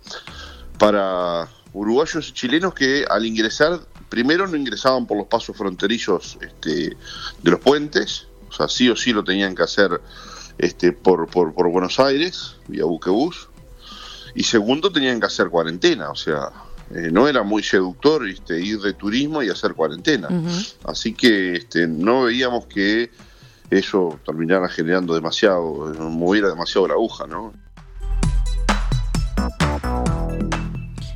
para 0.79 1.49
uruguayos 1.73 2.29
y 2.29 2.33
chilenos 2.33 2.75
que 2.75 3.05
al 3.09 3.25
ingresar, 3.25 3.81
primero 4.09 4.47
no 4.47 4.57
ingresaban 4.57 5.07
por 5.07 5.17
los 5.17 5.29
pasos 5.29 5.57
fronterizos 5.57 6.37
este, 6.43 6.97
de 7.43 7.51
los 7.51 7.61
puentes, 7.61 8.27
o 8.51 8.53
sea, 8.53 8.69
sí 8.69 8.91
o 8.91 8.97
sí 8.97 9.13
lo 9.13 9.25
tenían 9.25 9.55
que 9.55 9.63
hacer 9.63 10.01
este, 10.59 10.93
por, 10.93 11.29
por, 11.29 11.55
por 11.55 11.71
Buenos 11.71 11.99
Aires, 12.01 12.57
vía 12.69 12.85
buquebús, 12.85 13.49
y 14.35 14.43
segundo 14.45 14.91
tenían 14.91 15.21
que 15.21 15.27
hacer 15.27 15.49
cuarentena, 15.49 16.11
o 16.11 16.15
sea, 16.15 16.51
eh, 16.95 17.11
no 17.11 17.29
era 17.29 17.43
muy 17.43 17.63
seductor 17.63 18.27
este, 18.29 18.61
ir 18.61 18.81
de 18.81 18.93
turismo 18.93 19.43
y 19.43 19.49
hacer 19.49 19.75
cuarentena. 19.75 20.29
Así 20.85 21.15
que 21.15 21.55
este, 21.55 21.87
no 21.87 22.25
veíamos 22.25 22.67
que 22.67 23.11
eso 23.71 24.19
terminara 24.27 24.69
generando 24.69 25.15
demasiado, 25.15 25.95
moviera 25.99 26.49
demasiado 26.49 26.89
la 26.89 26.95
aguja, 26.95 27.27
¿no? 27.27 27.53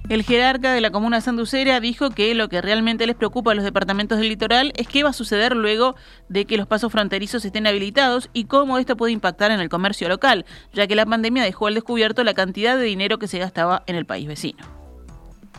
El 0.08 0.22
jerarca 0.22 0.72
de 0.72 0.80
la 0.80 0.92
comuna 0.92 1.20
sanducera 1.20 1.80
dijo 1.80 2.10
que 2.10 2.32
lo 2.36 2.48
que 2.48 2.62
realmente 2.62 3.08
les 3.08 3.16
preocupa 3.16 3.50
a 3.50 3.54
los 3.56 3.64
departamentos 3.64 4.18
del 4.18 4.28
litoral 4.28 4.72
es 4.76 4.86
qué 4.86 5.02
va 5.02 5.10
a 5.10 5.12
suceder 5.12 5.56
luego 5.56 5.96
de 6.28 6.44
que 6.44 6.56
los 6.56 6.68
pasos 6.68 6.92
fronterizos 6.92 7.44
estén 7.44 7.66
habilitados 7.66 8.30
y 8.32 8.44
cómo 8.44 8.78
esto 8.78 8.96
puede 8.96 9.12
impactar 9.12 9.50
en 9.50 9.58
el 9.58 9.68
comercio 9.68 10.08
local, 10.08 10.46
ya 10.72 10.86
que 10.86 10.94
la 10.94 11.06
pandemia 11.06 11.42
dejó 11.42 11.66
al 11.66 11.74
descubierto 11.74 12.22
la 12.22 12.34
cantidad 12.34 12.76
de 12.76 12.84
dinero 12.84 13.18
que 13.18 13.26
se 13.26 13.40
gastaba 13.40 13.82
en 13.88 13.96
el 13.96 14.06
país 14.06 14.28
vecino. 14.28 14.64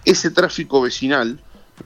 Ese 0.05 0.31
tráfico 0.31 0.79
vecinal 0.79 1.41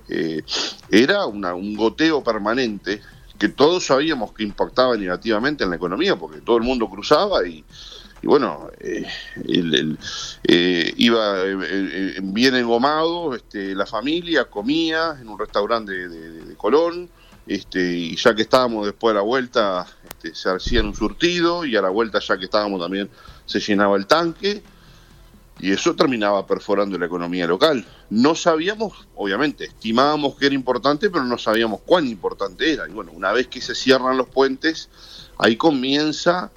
eh, 0.08 0.44
era 0.91 1.25
un 1.25 1.75
goteo 1.75 2.24
permanente 2.24 3.01
que 3.39 3.50
todos 3.50 3.88
sabíamos 3.88 4.34
que 4.34 4.44
impactaba 4.44 4.96
negativamente 4.98 5.63
en 5.63 5.72
la 5.72 5.77
economía, 5.77 6.15
porque 6.15 6.41
todo 6.41 6.58
el 6.58 6.63
mundo 6.63 6.88
cruzaba 6.88 7.44
y, 7.48 7.65
y 8.22 8.28
bueno, 8.28 8.70
eh, 8.80 9.08
eh, 10.44 10.94
iba 10.98 11.44
eh, 11.44 12.20
bien 12.22 12.56
engomado, 12.56 13.34
este, 13.34 13.74
la 13.74 13.88
familia 13.88 14.46
comía 14.46 15.18
en 15.20 15.28
un 15.28 15.40
restaurante 15.40 16.08
de, 16.08 16.56
Colón, 16.56 17.10
este, 17.48 17.82
y 17.98 18.16
ya 18.16 18.36
que 18.36 18.44
estábamos 18.44 18.86
después 18.86 19.13
de 19.13 19.16
la 19.16 19.22
vuelta, 19.22 19.88
este, 20.08 20.36
se 20.36 20.50
hacían 20.50 20.86
un 20.86 20.96
surtido, 20.96 21.66
y 21.66 21.75
a 21.75 21.82
la 21.82 21.90
vuelta 21.90 22.20
ya 22.20 22.38
que 22.38 22.46
estábamos 22.46 22.80
también 22.80 23.10
se 23.48 23.60
llenaba 23.60 23.98
el 23.98 24.06
tanque, 24.06 24.62
y 25.60 25.72
eso 25.72 25.96
terminaba 25.96 26.46
perforando 26.46 27.00
la 27.00 27.08
economía 27.08 27.48
local. 27.48 27.86
No 28.12 28.36
sabíamos, 28.36 29.08
obviamente, 29.16 29.66
estimábamos 29.66 30.36
que 30.36 30.46
era 30.48 30.56
importante, 30.56 31.10
pero 31.10 31.24
no 31.24 31.38
sabíamos 31.38 31.82
cuán 31.82 32.08
importante 32.08 32.74
era. 32.74 32.88
Y 32.88 32.92
bueno, 32.92 33.12
una 33.13 33.32
vez 33.32 33.48
que 33.48 33.62
se 33.62 33.75
cierran 33.75 34.18
los 34.18 34.28
puentes, 34.28 34.90
ahí 35.38 35.58
comienza 35.58 36.51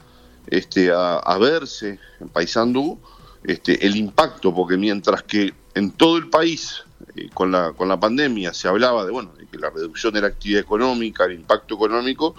este, 0.47 0.91
a, 0.93 1.39
verse 1.39 1.99
en 2.21 2.29
Paysandú 2.29 2.99
este, 3.45 3.87
el 3.87 3.97
impacto, 3.97 4.55
porque 4.55 4.77
mientras 4.77 5.23
que 5.23 5.53
en 5.75 5.91
todo 5.93 6.17
el 6.17 6.29
país 6.29 6.85
eh, 7.17 7.29
con, 7.35 7.51
la, 7.51 7.73
con 7.73 7.89
la 7.89 7.99
pandemia 7.99 8.55
se 8.55 8.69
hablaba 8.69 9.05
de, 9.05 9.11
bueno, 9.11 9.33
de 9.39 9.47
que 9.47 9.59
la 9.59 9.71
reducción 9.71 10.13
de 10.15 10.21
la 10.21 10.29
actividad 10.29 10.61
económica, 10.61 11.25
el 11.25 11.33
impacto 11.33 11.75
económico, 11.75 12.35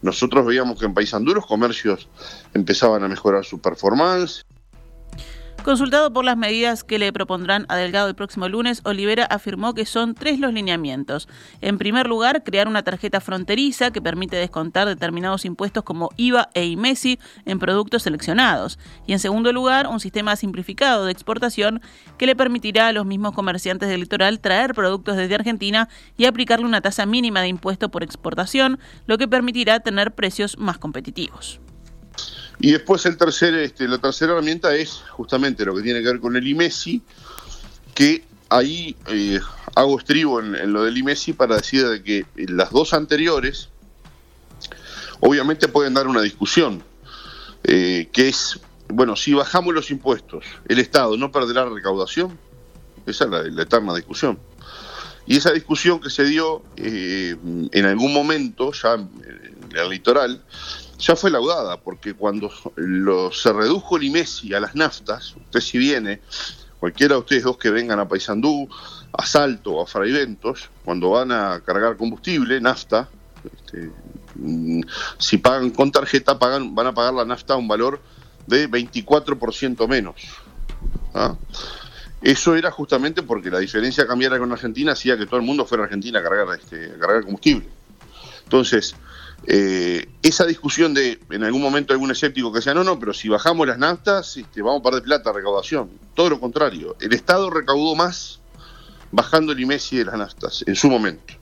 nosotros 0.00 0.44
veíamos 0.44 0.78
que 0.78 0.86
en 0.86 0.94
Paysandú 0.94 1.34
los 1.34 1.46
comercios 1.46 2.08
empezaban 2.54 3.04
a 3.04 3.08
mejorar 3.08 3.44
su 3.44 3.60
performance, 3.60 4.44
Consultado 5.64 6.12
por 6.12 6.24
las 6.24 6.36
medidas 6.36 6.82
que 6.82 6.98
le 6.98 7.12
propondrán 7.12 7.66
a 7.68 7.76
Delgado 7.76 8.08
el 8.08 8.16
próximo 8.16 8.48
lunes, 8.48 8.80
Olivera 8.84 9.24
afirmó 9.26 9.74
que 9.74 9.86
son 9.86 10.16
tres 10.16 10.40
los 10.40 10.52
lineamientos. 10.52 11.28
En 11.60 11.78
primer 11.78 12.08
lugar, 12.08 12.42
crear 12.42 12.66
una 12.66 12.82
tarjeta 12.82 13.20
fronteriza 13.20 13.92
que 13.92 14.02
permite 14.02 14.34
descontar 14.34 14.88
determinados 14.88 15.44
impuestos 15.44 15.84
como 15.84 16.10
IVA 16.16 16.48
e 16.54 16.66
IMESI 16.66 17.20
en 17.44 17.60
productos 17.60 18.02
seleccionados. 18.02 18.80
Y 19.06 19.12
en 19.12 19.20
segundo 19.20 19.52
lugar, 19.52 19.86
un 19.86 20.00
sistema 20.00 20.34
simplificado 20.34 21.04
de 21.04 21.12
exportación 21.12 21.80
que 22.18 22.26
le 22.26 22.34
permitirá 22.34 22.88
a 22.88 22.92
los 22.92 23.06
mismos 23.06 23.32
comerciantes 23.32 23.88
del 23.88 24.00
litoral 24.00 24.40
traer 24.40 24.74
productos 24.74 25.16
desde 25.16 25.36
Argentina 25.36 25.88
y 26.16 26.24
aplicarle 26.24 26.66
una 26.66 26.80
tasa 26.80 27.06
mínima 27.06 27.40
de 27.40 27.48
impuesto 27.48 27.88
por 27.88 28.02
exportación, 28.02 28.80
lo 29.06 29.16
que 29.16 29.28
permitirá 29.28 29.78
tener 29.78 30.12
precios 30.12 30.58
más 30.58 30.78
competitivos. 30.78 31.60
Y 32.62 32.70
después 32.70 33.04
el 33.06 33.16
tercer, 33.16 33.54
este, 33.54 33.88
la 33.88 33.98
tercera 33.98 34.34
herramienta 34.34 34.72
es 34.76 35.02
justamente 35.10 35.64
lo 35.64 35.74
que 35.74 35.82
tiene 35.82 36.00
que 36.00 36.06
ver 36.06 36.20
con 36.20 36.36
el 36.36 36.46
IMESI, 36.46 37.02
que 37.92 38.24
ahí 38.50 38.94
eh, 39.08 39.40
hago 39.74 39.98
estribo 39.98 40.38
en, 40.38 40.72
lo 40.72 40.84
del 40.84 40.96
IMESI 40.96 41.32
para 41.32 41.56
decir 41.56 41.88
de 41.88 42.04
que 42.04 42.24
las 42.36 42.70
dos 42.70 42.94
anteriores 42.94 43.68
obviamente 45.18 45.66
pueden 45.66 45.92
dar 45.92 46.06
una 46.06 46.22
discusión, 46.22 46.84
eh, 47.64 48.08
que 48.12 48.28
es, 48.28 48.60
bueno, 48.86 49.16
si 49.16 49.34
bajamos 49.34 49.74
los 49.74 49.90
impuestos, 49.90 50.44
¿el 50.68 50.78
Estado 50.78 51.16
no 51.16 51.32
perderá 51.32 51.64
recaudación? 51.64 52.38
Esa 53.06 53.24
es 53.24 53.30
la, 53.56 53.62
eterna 53.62 53.92
discusión. 53.92 54.38
Y 55.26 55.36
esa 55.36 55.50
discusión 55.50 55.98
que 56.00 56.10
se 56.10 56.22
dio 56.22 56.62
eh, 56.76 57.34
en 57.72 57.84
algún 57.86 58.12
momento, 58.12 58.70
ya 58.72 58.94
en 58.94 59.10
el 59.74 59.88
litoral, 59.88 60.44
ya 61.02 61.16
fue 61.16 61.30
laudada, 61.30 61.78
porque 61.80 62.14
cuando 62.14 62.50
se 63.32 63.52
redujo 63.52 63.96
el 63.96 64.04
IMESI 64.04 64.54
a 64.54 64.60
las 64.60 64.74
naftas, 64.74 65.34
usted 65.36 65.60
si 65.60 65.76
viene, 65.78 66.20
cualquiera 66.78 67.14
de 67.14 67.20
ustedes 67.20 67.42
dos 67.42 67.58
que 67.58 67.70
vengan 67.70 67.98
a 67.98 68.06
Paysandú, 68.06 68.68
a 69.12 69.26
Salto 69.26 69.72
o 69.72 69.82
a 69.82 69.86
Fraiventos, 69.86 70.70
cuando 70.84 71.10
van 71.10 71.32
a 71.32 71.60
cargar 71.66 71.96
combustible, 71.96 72.60
nafta, 72.60 73.08
este, 73.44 73.90
mm, 74.36 74.82
si 75.18 75.38
pagan 75.38 75.70
con 75.70 75.90
tarjeta, 75.90 76.38
pagan, 76.38 76.72
van 76.74 76.86
a 76.86 76.94
pagar 76.94 77.14
la 77.14 77.24
nafta 77.24 77.54
a 77.54 77.56
un 77.56 77.66
valor 77.66 78.00
de 78.46 78.68
24% 78.68 79.88
menos. 79.88 80.14
¿ah? 81.14 81.34
Eso 82.20 82.54
era 82.54 82.70
justamente 82.70 83.24
porque 83.24 83.50
la 83.50 83.58
diferencia 83.58 84.06
cambiara 84.06 84.38
con 84.38 84.52
Argentina 84.52 84.92
hacía 84.92 85.18
que 85.18 85.26
todo 85.26 85.38
el 85.38 85.46
mundo 85.46 85.66
fuera 85.66 85.82
a 85.82 85.86
Argentina 85.86 86.20
a 86.20 86.22
cargar, 86.22 86.46
este, 86.56 86.92
a 86.92 86.98
cargar 86.98 87.24
combustible. 87.24 87.68
Entonces, 88.44 88.94
eh, 89.46 90.08
esa 90.22 90.46
discusión 90.46 90.94
de, 90.94 91.18
en 91.30 91.42
algún 91.42 91.60
momento 91.60 91.92
algún 91.92 92.10
escéptico 92.10 92.52
que 92.52 92.58
decía, 92.58 92.74
no, 92.74 92.84
no, 92.84 92.98
pero 92.98 93.12
si 93.12 93.28
bajamos 93.28 93.66
las 93.66 93.78
naftas, 93.78 94.36
este, 94.36 94.62
vamos 94.62 94.80
a 94.80 94.84
perder 94.84 95.02
plata, 95.02 95.32
recaudación. 95.32 95.90
Todo 96.14 96.30
lo 96.30 96.40
contrario, 96.40 96.96
el 97.00 97.12
Estado 97.12 97.50
recaudó 97.50 97.94
más 97.94 98.40
bajando 99.10 99.52
el 99.52 99.60
IMESI 99.60 99.98
de 99.98 100.04
las 100.06 100.16
naftas 100.16 100.64
en 100.66 100.76
su 100.76 100.88
momento. 100.88 101.34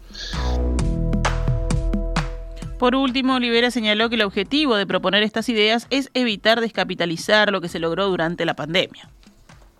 Por 2.79 2.95
último, 2.95 3.35
Olivera 3.35 3.71
señaló 3.71 4.09
que 4.09 4.15
el 4.15 4.23
objetivo 4.23 4.75
de 4.75 4.87
proponer 4.87 5.23
estas 5.23 5.51
ideas 5.51 5.87
es 5.91 6.09
evitar 6.15 6.63
descapitalizar 6.63 7.53
lo 7.53 7.61
que 7.61 7.69
se 7.69 7.79
logró 7.79 8.09
durante 8.09 8.47
la 8.47 8.57
pandemia. 8.57 9.11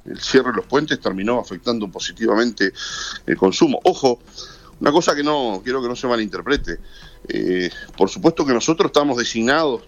El 0.05 0.21
cierre 0.21 0.51
de 0.51 0.57
los 0.57 0.67
puentes 0.67 1.01
terminó 1.01 1.41
afectando 1.41 1.89
positivamente 1.89 2.73
el 3.27 3.37
consumo. 3.39 3.81
Ojo, 3.85 4.21
una 4.81 4.93
cosa 4.93 5.15
que 5.15 5.23
no 5.23 5.61
quiero 5.65 5.81
que 5.81 5.89
no 5.89 5.97
se 5.97 6.07
malinterprete. 6.07 6.79
Eh, 7.33 7.71
por 7.97 8.11
supuesto 8.11 8.45
que 8.45 8.53
nosotros 8.53 8.89
estamos 8.89 9.17
designados, 9.17 9.83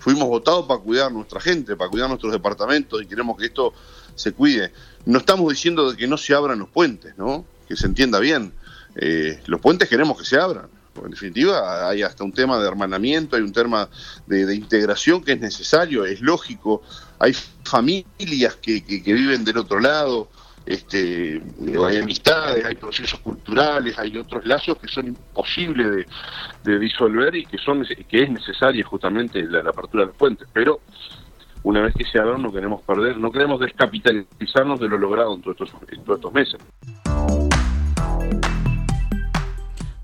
fuimos 0.00 0.28
votados 0.28 0.66
para 0.66 0.80
cuidar 0.80 1.12
nuestra 1.12 1.40
gente, 1.40 1.76
para 1.76 1.88
cuidar 1.88 2.08
nuestros 2.08 2.32
departamentos 2.32 3.00
y 3.00 3.06
queremos 3.06 3.38
que 3.38 3.46
esto 3.46 3.72
se 4.16 4.32
cuide. 4.32 4.72
No 5.06 5.18
estamos 5.18 5.48
diciendo 5.50 5.92
de 5.92 5.96
que 5.96 6.08
no 6.08 6.16
se 6.16 6.34
abran 6.34 6.58
los 6.58 6.68
puentes, 6.68 7.16
¿no? 7.16 7.44
Que 7.68 7.76
se 7.76 7.86
entienda 7.86 8.18
bien. 8.18 8.52
Eh, 8.96 9.40
los 9.46 9.60
puentes 9.60 9.88
queremos 9.88 10.18
que 10.18 10.24
se 10.24 10.36
abran. 10.36 10.66
En 11.00 11.12
definitiva, 11.12 11.88
hay 11.88 12.02
hasta 12.02 12.24
un 12.24 12.32
tema 12.32 12.58
de 12.58 12.66
hermanamiento, 12.66 13.36
hay 13.36 13.42
un 13.42 13.52
tema 13.52 13.88
de, 14.26 14.52
integración 14.52 15.22
que 15.22 15.34
es 15.34 15.40
necesario, 15.40 16.04
es 16.04 16.20
lógico. 16.20 16.82
Hay 17.20 17.36
familias 17.62 18.56
que 18.56 18.82
viven 19.06 19.44
del 19.44 19.58
otro 19.58 19.78
lado, 19.78 20.28
este, 20.68 21.42
hay 21.86 21.96
amistades, 21.96 22.62
hay 22.62 22.74
procesos 22.74 23.18
culturales, 23.20 23.98
hay 23.98 24.14
otros 24.18 24.44
lazos 24.44 24.76
que 24.76 24.86
son 24.86 25.08
imposibles 25.08 26.06
de, 26.62 26.78
disolver 26.78 27.34
y 27.34 27.46
que 27.46 27.56
son 27.56 27.86
que 28.06 28.22
es 28.24 28.30
necesaria 28.30 28.84
justamente 28.84 29.42
la, 29.44 29.60
apertura 29.60 30.02
de 30.02 30.08
los 30.08 30.16
puentes. 30.16 30.46
Pero 30.52 30.80
una 31.62 31.80
vez 31.80 31.94
que 31.94 32.04
se 32.04 32.18
abran 32.18 32.42
no 32.42 32.52
queremos 32.52 32.82
perder, 32.82 33.16
no 33.16 33.32
queremos 33.32 33.60
descapitalizarnos 33.60 34.78
de 34.78 34.88
lo 34.88 34.98
logrado 34.98 35.34
en 35.34 35.40
todos 35.40 35.56
estos 35.90 36.32
meses. 36.34 36.60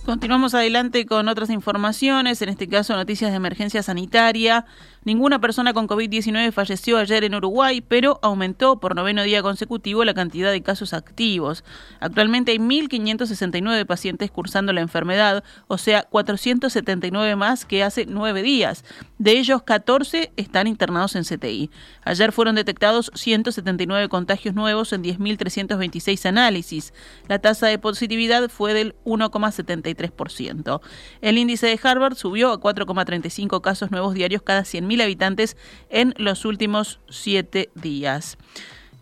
Continuamos 0.04 0.54
adelante 0.54 1.06
con 1.06 1.28
otras 1.28 1.48
informaciones, 1.48 2.42
en 2.42 2.50
este 2.50 2.68
caso 2.68 2.94
noticias 2.94 3.30
de 3.30 3.36
emergencia 3.36 3.82
sanitaria. 3.82 4.66
Ninguna 5.04 5.38
persona 5.38 5.74
con 5.74 5.86
COVID-19 5.86 6.50
falleció 6.50 6.96
ayer 6.96 7.24
en 7.24 7.34
Uruguay, 7.34 7.82
pero 7.82 8.18
aumentó 8.22 8.80
por 8.80 8.96
noveno 8.96 9.22
día 9.22 9.42
consecutivo 9.42 10.02
la 10.02 10.14
cantidad 10.14 10.50
de 10.50 10.62
casos 10.62 10.94
activos. 10.94 11.62
Actualmente 12.00 12.52
hay 12.52 12.58
1.569 12.58 13.84
pacientes 13.84 14.30
cursando 14.30 14.72
la 14.72 14.80
enfermedad, 14.80 15.44
o 15.66 15.76
sea, 15.76 16.04
479 16.04 17.36
más 17.36 17.66
que 17.66 17.82
hace 17.82 18.06
nueve 18.06 18.42
días. 18.42 18.82
De 19.18 19.32
ellos, 19.32 19.62
14 19.62 20.32
están 20.36 20.66
internados 20.66 21.16
en 21.16 21.24
CTI. 21.24 21.70
Ayer 22.04 22.32
fueron 22.32 22.54
detectados 22.54 23.10
179 23.14 24.08
contagios 24.08 24.54
nuevos 24.54 24.94
en 24.94 25.02
10.326 25.04 26.24
análisis. 26.24 26.94
La 27.28 27.40
tasa 27.40 27.66
de 27.66 27.78
positividad 27.78 28.48
fue 28.48 28.72
del 28.72 28.94
1,73%. 29.04 30.80
El 31.20 31.36
índice 31.36 31.66
de 31.66 31.78
Harvard 31.82 32.14
subió 32.14 32.52
a 32.52 32.60
4,35 32.60 33.60
casos 33.60 33.90
nuevos 33.90 34.14
diarios 34.14 34.40
cada 34.40 34.62
100.000 34.62 34.93
habitantes 35.02 35.56
en 35.90 36.14
los 36.18 36.44
últimos 36.44 37.00
siete 37.08 37.70
días. 37.74 38.36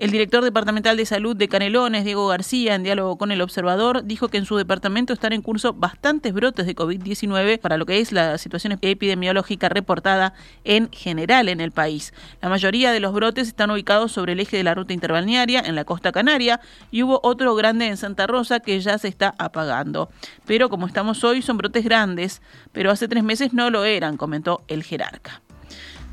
El 0.03 0.11
director 0.11 0.43
departamental 0.43 0.97
de 0.97 1.07
salud 1.07 1.37
de 1.37 1.47
Canelones, 1.47 2.05
Diego 2.05 2.27
García, 2.27 2.75
en 2.75 2.83
diálogo 2.83 3.19
con 3.19 3.31
el 3.31 3.41
observador, 3.41 4.05
dijo 4.05 4.27
que 4.27 4.39
en 4.39 4.47
su 4.47 4.57
departamento 4.57 5.13
están 5.13 5.33
en 5.33 5.43
curso 5.43 5.75
bastantes 5.75 6.33
brotes 6.33 6.67
de 6.67 6.75
COVID-19 6.75 7.61
para 7.61 7.77
lo 7.77 7.87
que 7.87 8.01
es 8.01 8.11
la 8.11 8.37
situación 8.39 8.79
epidemiológica 8.81 9.69
reportada 9.69 10.33
en 10.65 10.91
general 10.91 11.49
en 11.49 11.61
el 11.61 11.71
país. 11.71 12.15
La 12.41 12.49
mayoría 12.49 12.91
de 12.91 12.99
los 12.99 13.13
brotes 13.13 13.47
están 13.47 13.71
ubicados 13.71 14.11
sobre 14.11 14.33
el 14.33 14.41
eje 14.41 14.57
de 14.57 14.65
la 14.65 14.75
ruta 14.75 14.93
interbalnearia 14.93 15.61
en 15.61 15.77
la 15.77 15.85
costa 15.85 16.11
canaria 16.11 16.61
y 16.91 17.03
hubo 17.03 17.21
otro 17.23 17.55
grande 17.55 17.87
en 17.87 17.97
Santa 17.97 18.27
Rosa 18.27 18.59
que 18.61 18.81
ya 18.81 18.99
se 18.99 19.09
está 19.09 19.35
apagando. 19.39 20.11
Pero 20.47 20.69
como 20.69 20.89
estamos 20.89 21.23
hoy 21.23 21.43
son 21.43 21.59
brotes 21.59 21.85
grandes, 21.85 22.43
pero 22.73 22.91
hace 22.91 23.07
tres 23.07 23.23
meses 23.23 23.53
no 23.53 23.71
lo 23.71 23.85
eran, 23.85 24.17
comentó 24.17 24.65
el 24.67 24.83
jerarca. 24.83 25.42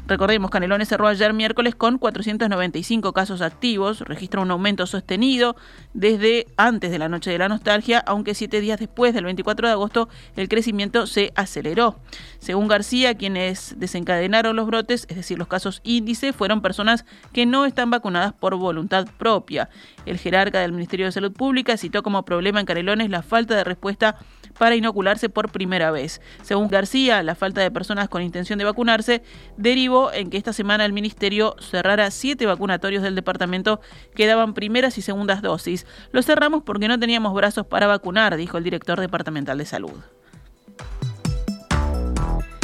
Recordemos, 0.10 0.50
Canelones 0.50 0.88
cerró 0.88 1.08
ayer 1.08 1.34
miércoles 1.34 1.76
con 1.76 2.00
495 2.00 3.14
casos 3.14 3.42
activos, 3.42 4.02
registra 4.02 4.42
un 4.42 4.50
aumento 4.50 4.88
sostenido 4.88 5.56
desde 5.94 6.48
antes 6.58 6.90
de 6.90 6.98
la 6.98 7.10
noche 7.10 7.30
de 7.30 7.38
la 7.38 7.48
nostalgia, 7.48 8.00
aunque 8.00 8.34
siete 8.34 8.60
días 8.60 8.80
después 8.80 9.14
del 9.14 9.26
24 9.26 9.68
de 9.68 9.74
agosto 9.74 10.10
el 10.36 10.50
crecimiento 10.50 11.06
se 11.06 11.32
aceleró. 11.36 12.00
Según 12.40 12.68
García, 12.68 13.14
quienes 13.14 13.76
desencadenaron 13.78 14.56
los 14.56 14.66
brotes, 14.66 15.06
es 15.10 15.16
decir, 15.16 15.38
los 15.38 15.48
casos 15.48 15.80
índice, 15.84 16.34
fueron 16.34 16.64
personas 16.64 17.06
que 17.32 17.46
no 17.46 17.68
están 17.68 17.92
vacunadas 17.92 18.34
por 18.34 18.56
voluntad 18.56 19.06
propia. 19.20 19.70
El 20.10 20.18
jerarca 20.18 20.60
del 20.60 20.72
Ministerio 20.72 21.06
de 21.06 21.12
Salud 21.12 21.32
Pública 21.32 21.78
citó 21.78 22.02
como 22.02 22.26
problema 22.26 22.60
en 22.60 22.66
Canelones 22.66 23.12
la 23.12 23.22
falta 23.22 23.56
de 23.56 23.64
respuesta 23.64 24.18
para 24.58 24.76
inocularse 24.76 25.30
por 25.30 25.52
primera 25.52 25.92
vez. 25.92 26.20
Según 26.42 26.68
García, 26.68 27.22
la 27.22 27.36
falta 27.36 27.62
de 27.62 27.70
personas 27.70 28.10
con 28.10 28.24
intención 28.24 28.58
de 28.58 28.66
vacunarse 28.66 29.22
derivó 29.56 30.12
en 30.12 30.32
que 30.32 30.38
esta 30.38 30.52
semana 30.52 30.84
el 30.84 30.94
Ministerio 30.94 31.56
cerrara 31.60 32.10
siete 32.10 32.48
vacunatorios 32.48 33.04
del 33.04 33.14
departamento 33.14 33.82
que 34.16 34.26
daban 34.26 34.56
primeras 34.56 34.98
y 34.98 35.04
segundas 35.04 35.44
dosis. 35.44 35.86
Lo 36.12 36.24
cerramos 36.24 36.64
porque 36.64 36.88
no 36.88 36.98
teníamos 36.98 37.36
brazos 37.36 37.68
para 37.68 37.86
vacunar, 37.86 38.36
dijo 38.36 38.58
el 38.58 38.64
director 38.64 39.00
departamental 39.00 39.60
de 39.60 39.66
salud. 39.66 40.02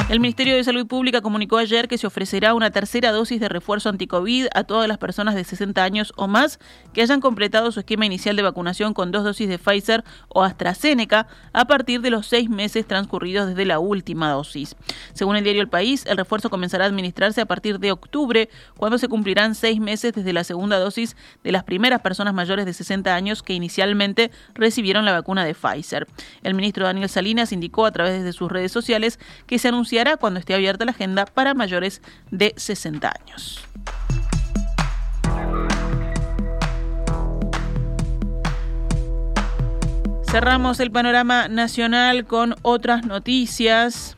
El 0.07 0.19
Ministerio 0.19 0.55
de 0.55 0.63
Salud 0.63 0.85
Pública 0.85 1.21
comunicó 1.21 1.57
ayer 1.57 1.87
que 1.87 1.97
se 1.97 2.05
ofrecerá 2.05 2.53
una 2.53 2.69
tercera 2.69 3.11
dosis 3.11 3.39
de 3.39 3.49
refuerzo 3.49 3.89
anticovid 3.89 4.45
a 4.53 4.63
todas 4.63 4.87
las 4.87 4.99
personas 4.99 5.33
de 5.33 5.43
60 5.43 5.83
años 5.83 6.13
o 6.15 6.27
más 6.27 6.59
que 6.93 7.01
hayan 7.01 7.21
completado 7.21 7.71
su 7.71 7.79
esquema 7.79 8.05
inicial 8.05 8.35
de 8.35 8.43
vacunación 8.43 8.93
con 8.93 9.11
dos 9.11 9.23
dosis 9.23 9.49
de 9.49 9.57
Pfizer 9.57 10.03
o 10.29 10.43
AstraZeneca 10.43 11.25
a 11.53 11.65
partir 11.65 12.01
de 12.01 12.11
los 12.11 12.27
seis 12.27 12.51
meses 12.51 12.85
transcurridos 12.85 13.47
desde 13.47 13.65
la 13.65 13.79
última 13.79 14.29
dosis. 14.29 14.75
Según 15.13 15.37
el 15.37 15.43
diario 15.43 15.63
El 15.63 15.69
País, 15.69 16.05
el 16.05 16.17
refuerzo 16.17 16.51
comenzará 16.51 16.85
a 16.85 16.87
administrarse 16.87 17.41
a 17.41 17.47
partir 17.47 17.79
de 17.79 17.91
octubre, 17.91 18.47
cuando 18.77 18.99
se 18.99 19.07
cumplirán 19.07 19.55
seis 19.55 19.79
meses 19.79 20.13
desde 20.13 20.33
la 20.33 20.43
segunda 20.43 20.77
dosis 20.77 21.17
de 21.43 21.51
las 21.51 21.63
primeras 21.63 22.01
personas 22.01 22.35
mayores 22.35 22.67
de 22.67 22.73
60 22.73 23.15
años 23.15 23.41
que 23.41 23.53
inicialmente 23.53 24.29
recibieron 24.53 25.03
la 25.03 25.13
vacuna 25.13 25.43
de 25.43 25.55
Pfizer. 25.55 26.05
El 26.43 26.53
ministro 26.53 26.85
Daniel 26.85 27.09
Salinas 27.09 27.51
indicó 27.51 27.87
a 27.87 27.91
través 27.91 28.23
de 28.23 28.33
sus 28.33 28.51
redes 28.51 28.71
sociales 28.71 29.19
que 29.47 29.57
se 29.57 29.69
cuando 30.19 30.39
esté 30.39 30.53
abierta 30.53 30.85
la 30.85 30.91
agenda 30.91 31.25
para 31.25 31.53
mayores 31.53 32.01
de 32.31 32.53
60 32.57 33.11
años. 33.21 33.65
Cerramos 40.29 40.81
el 40.81 40.91
panorama 40.91 41.47
nacional 41.47 42.25
con 42.25 42.55
otras 42.61 43.05
noticias. 43.05 44.17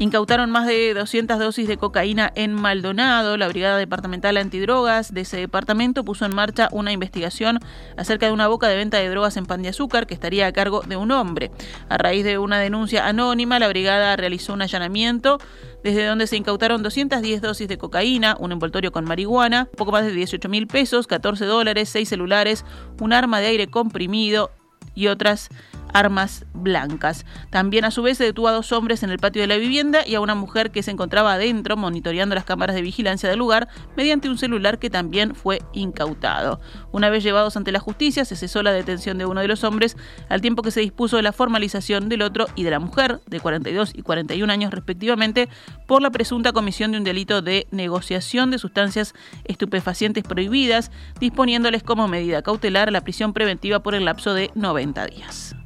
Incautaron 0.00 0.50
más 0.50 0.66
de 0.66 0.94
200 0.94 1.38
dosis 1.38 1.68
de 1.68 1.76
cocaína 1.76 2.32
en 2.34 2.54
Maldonado. 2.54 3.36
La 3.36 3.48
Brigada 3.48 3.76
Departamental 3.76 4.38
Antidrogas 4.38 5.12
de 5.12 5.20
ese 5.20 5.36
departamento 5.36 6.06
puso 6.06 6.24
en 6.24 6.34
marcha 6.34 6.70
una 6.72 6.90
investigación 6.90 7.58
acerca 7.98 8.24
de 8.24 8.32
una 8.32 8.48
boca 8.48 8.66
de 8.66 8.76
venta 8.76 8.96
de 8.96 9.10
drogas 9.10 9.36
en 9.36 9.44
pan 9.44 9.60
de 9.60 9.68
azúcar 9.68 10.06
que 10.06 10.14
estaría 10.14 10.46
a 10.46 10.52
cargo 10.52 10.80
de 10.80 10.96
un 10.96 11.10
hombre. 11.10 11.50
A 11.90 11.98
raíz 11.98 12.24
de 12.24 12.38
una 12.38 12.58
denuncia 12.58 13.06
anónima, 13.06 13.58
la 13.58 13.68
brigada 13.68 14.16
realizó 14.16 14.54
un 14.54 14.62
allanamiento 14.62 15.36
desde 15.84 16.06
donde 16.06 16.26
se 16.26 16.38
incautaron 16.38 16.82
210 16.82 17.42
dosis 17.42 17.68
de 17.68 17.76
cocaína, 17.76 18.38
un 18.40 18.52
envoltorio 18.52 18.92
con 18.92 19.04
marihuana, 19.04 19.66
poco 19.66 19.92
más 19.92 20.06
de 20.06 20.12
18 20.12 20.48
mil 20.48 20.66
pesos, 20.66 21.06
14 21.08 21.44
dólares, 21.44 21.90
6 21.90 22.08
celulares, 22.08 22.64
un 23.02 23.12
arma 23.12 23.38
de 23.40 23.48
aire 23.48 23.66
comprimido 23.66 24.50
y 24.94 25.08
otras 25.08 25.50
armas 25.92 26.46
blancas. 26.54 27.24
También 27.50 27.84
a 27.84 27.90
su 27.90 28.02
vez 28.02 28.18
se 28.18 28.24
detuvo 28.24 28.48
a 28.48 28.52
dos 28.52 28.72
hombres 28.72 29.02
en 29.02 29.10
el 29.10 29.18
patio 29.18 29.42
de 29.42 29.48
la 29.48 29.56
vivienda 29.56 30.06
y 30.06 30.14
a 30.14 30.20
una 30.20 30.34
mujer 30.34 30.70
que 30.70 30.82
se 30.82 30.90
encontraba 30.90 31.34
adentro 31.34 31.76
monitoreando 31.76 32.34
las 32.34 32.44
cámaras 32.44 32.76
de 32.76 32.82
vigilancia 32.82 33.28
del 33.28 33.38
lugar 33.38 33.68
mediante 33.96 34.28
un 34.28 34.38
celular 34.38 34.78
que 34.78 34.90
también 34.90 35.34
fue 35.34 35.60
incautado. 35.72 36.60
Una 36.92 37.10
vez 37.10 37.22
llevados 37.22 37.56
ante 37.56 37.72
la 37.72 37.80
justicia 37.80 38.24
se 38.24 38.36
cesó 38.36 38.62
la 38.62 38.72
detención 38.72 39.18
de 39.18 39.26
uno 39.26 39.40
de 39.40 39.48
los 39.48 39.64
hombres 39.64 39.96
al 40.28 40.40
tiempo 40.40 40.62
que 40.62 40.70
se 40.70 40.80
dispuso 40.80 41.16
de 41.16 41.22
la 41.22 41.32
formalización 41.32 42.08
del 42.08 42.22
otro 42.22 42.46
y 42.54 42.64
de 42.64 42.70
la 42.70 42.78
mujer 42.78 43.20
de 43.26 43.40
42 43.40 43.92
y 43.94 44.02
41 44.02 44.52
años 44.52 44.72
respectivamente 44.72 45.48
por 45.86 46.02
la 46.02 46.10
presunta 46.10 46.52
comisión 46.52 46.92
de 46.92 46.98
un 46.98 47.04
delito 47.04 47.42
de 47.42 47.66
negociación 47.70 48.50
de 48.50 48.58
sustancias 48.58 49.14
estupefacientes 49.44 50.24
prohibidas, 50.24 50.90
disponiéndoles 51.20 51.82
como 51.82 52.08
medida 52.08 52.42
cautelar 52.42 52.92
la 52.92 53.02
prisión 53.02 53.32
preventiva 53.32 53.80
por 53.80 53.94
el 53.94 54.04
lapso 54.04 54.34
de 54.34 54.50
90 54.54 55.06
días. 55.06 55.56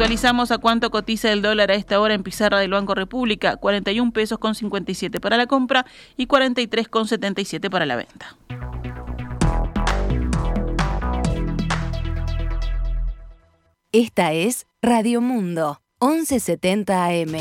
Actualizamos 0.00 0.50
a 0.50 0.56
cuánto 0.56 0.90
cotiza 0.90 1.30
el 1.30 1.42
dólar 1.42 1.70
a 1.70 1.74
esta 1.74 2.00
hora 2.00 2.14
en 2.14 2.22
pizarra 2.22 2.58
del 2.58 2.70
Banco 2.70 2.94
República, 2.94 3.56
41 3.56 4.12
pesos 4.12 4.38
con 4.38 4.54
57 4.54 5.20
para 5.20 5.36
la 5.36 5.46
compra 5.46 5.84
y 6.16 6.24
43 6.24 6.88
con 6.88 7.06
77 7.06 7.68
para 7.68 7.84
la 7.84 7.96
venta. 7.96 8.34
Esta 13.92 14.32
es 14.32 14.66
Radio 14.80 15.20
Mundo, 15.20 15.82
1170 16.00 17.04
AM. 17.04 17.36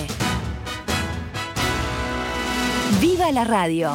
¡Viva 3.00 3.32
la 3.32 3.46
radio! 3.46 3.94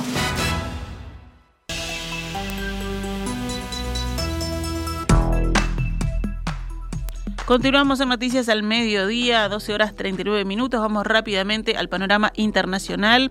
Continuamos 7.47 8.01
en 8.01 8.09
Noticias 8.09 8.49
al 8.49 8.63
Mediodía, 8.63 9.47
12 9.51 9.75
horas 9.75 9.95
39 9.95 10.47
minutos. 10.47 10.81
Vamos 10.81 11.07
rápidamente 11.07 11.77
al 11.77 11.91
panorama 11.91 12.33
internacional. 12.37 13.31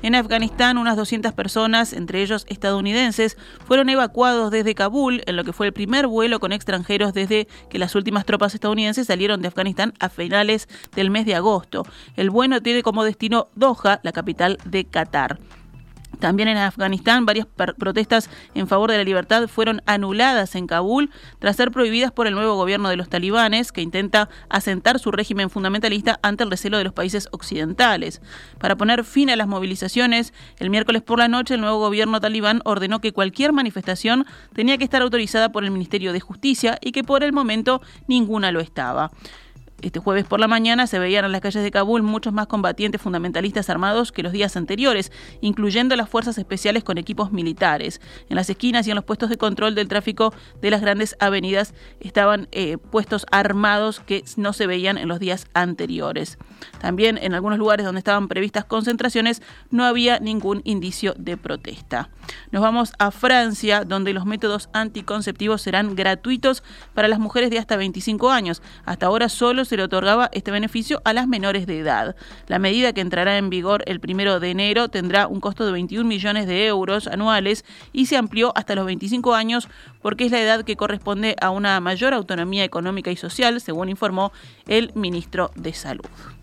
En 0.00 0.14
Afganistán, 0.14 0.78
unas 0.78 0.96
200 0.96 1.32
personas, 1.32 1.92
entre 1.92 2.22
ellos 2.22 2.46
estadounidenses, 2.48 3.36
fueron 3.66 3.88
evacuados 3.88 4.52
desde 4.52 4.76
Kabul, 4.76 5.24
en 5.26 5.34
lo 5.34 5.42
que 5.42 5.52
fue 5.52 5.66
el 5.66 5.72
primer 5.72 6.06
vuelo 6.06 6.38
con 6.38 6.52
extranjeros 6.52 7.12
desde 7.14 7.48
que 7.68 7.80
las 7.80 7.96
últimas 7.96 8.24
tropas 8.24 8.54
estadounidenses 8.54 9.08
salieron 9.08 9.42
de 9.42 9.48
Afganistán 9.48 9.92
a 9.98 10.08
finales 10.08 10.68
del 10.94 11.10
mes 11.10 11.26
de 11.26 11.34
agosto. 11.34 11.84
El 12.14 12.30
vuelo 12.30 12.62
tiene 12.62 12.84
como 12.84 13.02
destino 13.02 13.48
Doha, 13.56 13.98
la 14.04 14.12
capital 14.12 14.58
de 14.66 14.84
Qatar. 14.84 15.40
También 16.18 16.48
en 16.48 16.56
Afganistán, 16.56 17.26
varias 17.26 17.46
protestas 17.46 18.28
en 18.54 18.66
favor 18.66 18.90
de 18.90 18.98
la 18.98 19.04
libertad 19.04 19.48
fueron 19.48 19.82
anuladas 19.86 20.54
en 20.54 20.66
Kabul 20.66 21.10
tras 21.38 21.56
ser 21.56 21.70
prohibidas 21.70 22.12
por 22.12 22.26
el 22.26 22.34
nuevo 22.34 22.56
gobierno 22.56 22.88
de 22.88 22.96
los 22.96 23.08
talibanes, 23.08 23.72
que 23.72 23.82
intenta 23.82 24.28
asentar 24.48 24.98
su 24.98 25.10
régimen 25.10 25.50
fundamentalista 25.50 26.18
ante 26.22 26.44
el 26.44 26.50
recelo 26.50 26.78
de 26.78 26.84
los 26.84 26.92
países 26.92 27.28
occidentales. 27.32 28.20
Para 28.58 28.76
poner 28.76 29.04
fin 29.04 29.30
a 29.30 29.36
las 29.36 29.48
movilizaciones, 29.48 30.32
el 30.58 30.70
miércoles 30.70 31.02
por 31.02 31.18
la 31.18 31.28
noche 31.28 31.54
el 31.54 31.60
nuevo 31.60 31.78
gobierno 31.78 32.20
talibán 32.20 32.62
ordenó 32.64 33.00
que 33.00 33.12
cualquier 33.12 33.52
manifestación 33.52 34.26
tenía 34.54 34.78
que 34.78 34.84
estar 34.84 35.02
autorizada 35.02 35.52
por 35.52 35.64
el 35.64 35.70
Ministerio 35.70 36.12
de 36.12 36.20
Justicia 36.20 36.78
y 36.80 36.92
que 36.92 37.04
por 37.04 37.22
el 37.22 37.32
momento 37.32 37.80
ninguna 38.06 38.52
lo 38.52 38.60
estaba. 38.60 39.10
Este 39.80 40.00
jueves 40.00 40.24
por 40.24 40.40
la 40.40 40.48
mañana 40.48 40.88
se 40.88 40.98
veían 40.98 41.24
en 41.24 41.30
las 41.30 41.40
calles 41.40 41.62
de 41.62 41.70
Kabul 41.70 42.02
muchos 42.02 42.32
más 42.32 42.48
combatientes 42.48 43.00
fundamentalistas 43.00 43.70
armados 43.70 44.10
que 44.10 44.24
los 44.24 44.32
días 44.32 44.56
anteriores, 44.56 45.12
incluyendo 45.40 45.94
las 45.94 46.08
fuerzas 46.08 46.36
especiales 46.36 46.82
con 46.82 46.98
equipos 46.98 47.30
militares. 47.30 48.00
En 48.28 48.34
las 48.34 48.50
esquinas 48.50 48.88
y 48.88 48.90
en 48.90 48.96
los 48.96 49.04
puestos 49.04 49.30
de 49.30 49.36
control 49.36 49.76
del 49.76 49.86
tráfico 49.86 50.34
de 50.60 50.72
las 50.72 50.80
grandes 50.80 51.14
avenidas 51.20 51.74
estaban 52.00 52.48
eh, 52.50 52.76
puestos 52.76 53.24
armados 53.30 54.00
que 54.00 54.24
no 54.36 54.52
se 54.52 54.66
veían 54.66 54.98
en 54.98 55.06
los 55.06 55.20
días 55.20 55.46
anteriores. 55.54 56.38
También 56.80 57.16
en 57.16 57.34
algunos 57.34 57.60
lugares 57.60 57.86
donde 57.86 58.00
estaban 58.00 58.26
previstas 58.26 58.64
concentraciones 58.64 59.42
no 59.70 59.84
había 59.84 60.18
ningún 60.18 60.60
indicio 60.64 61.14
de 61.16 61.36
protesta. 61.36 62.10
Nos 62.50 62.62
vamos 62.62 62.94
a 62.98 63.12
Francia, 63.12 63.84
donde 63.84 64.12
los 64.12 64.26
métodos 64.26 64.70
anticonceptivos 64.72 65.62
serán 65.62 65.94
gratuitos 65.94 66.64
para 66.94 67.06
las 67.06 67.20
mujeres 67.20 67.50
de 67.50 67.60
hasta 67.60 67.76
25 67.76 68.30
años. 68.32 68.60
Hasta 68.84 69.06
ahora 69.06 69.28
solo 69.28 69.67
se 69.68 69.76
le 69.76 69.84
otorgaba 69.84 70.28
este 70.32 70.50
beneficio 70.50 71.00
a 71.04 71.12
las 71.12 71.28
menores 71.28 71.66
de 71.66 71.78
edad. 71.78 72.16
La 72.46 72.58
medida 72.58 72.92
que 72.92 73.00
entrará 73.00 73.38
en 73.38 73.50
vigor 73.50 73.84
el 73.86 74.00
primero 74.00 74.40
de 74.40 74.50
enero 74.50 74.88
tendrá 74.88 75.28
un 75.28 75.40
costo 75.40 75.64
de 75.66 75.72
21 75.72 76.08
millones 76.08 76.46
de 76.46 76.66
euros 76.66 77.06
anuales 77.06 77.64
y 77.92 78.06
se 78.06 78.16
amplió 78.16 78.52
hasta 78.56 78.74
los 78.74 78.86
25 78.86 79.34
años 79.34 79.68
porque 80.02 80.24
es 80.24 80.32
la 80.32 80.40
edad 80.40 80.64
que 80.64 80.76
corresponde 80.76 81.36
a 81.40 81.50
una 81.50 81.78
mayor 81.80 82.14
autonomía 82.14 82.64
económica 82.64 83.10
y 83.10 83.16
social, 83.16 83.60
según 83.60 83.88
informó 83.88 84.32
el 84.66 84.90
ministro 84.94 85.50
de 85.54 85.74
Salud. 85.74 86.37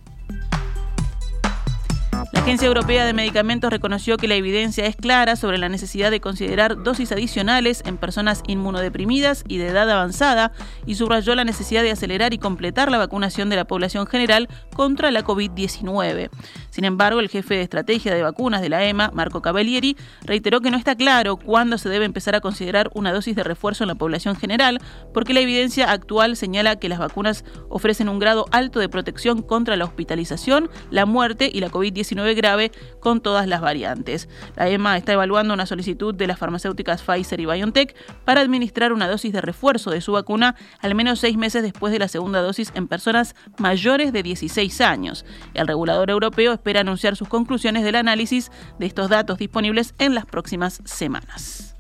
La 2.31 2.41
Agencia 2.41 2.67
Europea 2.67 3.05
de 3.05 3.13
Medicamentos 3.13 3.69
reconoció 3.69 4.17
que 4.17 4.27
la 4.27 4.35
evidencia 4.35 4.85
es 4.85 4.95
clara 4.95 5.35
sobre 5.35 5.57
la 5.57 5.69
necesidad 5.69 6.11
de 6.11 6.19
considerar 6.19 6.83
dosis 6.83 7.11
adicionales 7.11 7.81
en 7.85 7.97
personas 7.97 8.41
inmunodeprimidas 8.47 9.43
y 9.47 9.57
de 9.57 9.67
edad 9.67 9.89
avanzada 9.89 10.51
y 10.85 10.95
subrayó 10.95 11.35
la 11.35 11.43
necesidad 11.43 11.83
de 11.83 11.91
acelerar 11.91 12.33
y 12.33 12.37
completar 12.37 12.91
la 12.91 12.97
vacunación 12.97 13.49
de 13.49 13.55
la 13.55 13.65
población 13.65 14.07
general 14.07 14.49
contra 14.75 15.11
la 15.11 15.23
COVID-19. 15.23 16.29
Sin 16.69 16.85
embargo, 16.85 17.19
el 17.19 17.29
jefe 17.29 17.55
de 17.55 17.61
estrategia 17.61 18.13
de 18.13 18.21
vacunas 18.21 18.61
de 18.61 18.69
la 18.69 18.83
EMA, 18.83 19.11
Marco 19.13 19.41
Cavalieri, 19.41 19.95
reiteró 20.23 20.61
que 20.61 20.71
no 20.71 20.77
está 20.77 20.95
claro 20.95 21.37
cuándo 21.37 21.77
se 21.77 21.89
debe 21.89 22.05
empezar 22.05 22.35
a 22.35 22.41
considerar 22.41 22.89
una 22.93 23.13
dosis 23.13 23.35
de 23.35 23.43
refuerzo 23.43 23.83
en 23.83 23.89
la 23.89 23.95
población 23.95 24.35
general, 24.35 24.81
porque 25.13 25.33
la 25.33 25.39
evidencia 25.39 25.91
actual 25.91 26.35
señala 26.35 26.75
que 26.77 26.89
las 26.89 26.99
vacunas 26.99 27.45
ofrecen 27.69 28.09
un 28.09 28.19
grado 28.19 28.45
alto 28.51 28.79
de 28.79 28.89
protección 28.89 29.41
contra 29.41 29.75
la 29.75 29.85
hospitalización, 29.85 30.69
la 30.91 31.05
muerte 31.05 31.49
y 31.51 31.59
la 31.59 31.69
COVID-19 32.15 32.35
grave 32.35 32.71
con 32.99 33.21
todas 33.21 33.47
las 33.47 33.61
variantes. 33.61 34.29
La 34.55 34.69
EMA 34.69 34.97
está 34.97 35.13
evaluando 35.13 35.53
una 35.53 35.65
solicitud 35.65 36.13
de 36.13 36.27
las 36.27 36.39
farmacéuticas 36.39 37.01
Pfizer 37.03 37.39
y 37.39 37.45
BioNTech 37.45 37.95
para 38.23 38.41
administrar 38.41 38.93
una 38.93 39.07
dosis 39.07 39.33
de 39.33 39.41
refuerzo 39.41 39.91
de 39.91 40.01
su 40.01 40.13
vacuna 40.13 40.55
al 40.79 40.95
menos 40.95 41.19
seis 41.19 41.37
meses 41.37 41.63
después 41.63 41.91
de 41.91 41.99
la 41.99 42.07
segunda 42.07 42.41
dosis 42.41 42.71
en 42.75 42.87
personas 42.87 43.35
mayores 43.57 44.13
de 44.13 44.23
16 44.23 44.81
años. 44.81 45.25
El 45.53 45.67
regulador 45.67 46.09
europeo 46.09 46.53
espera 46.53 46.81
anunciar 46.81 47.15
sus 47.15 47.27
conclusiones 47.27 47.83
del 47.83 47.95
análisis 47.95 48.51
de 48.79 48.85
estos 48.85 49.09
datos 49.09 49.37
disponibles 49.37 49.93
en 49.99 50.15
las 50.15 50.25
próximas 50.25 50.81
semanas. 50.85 51.75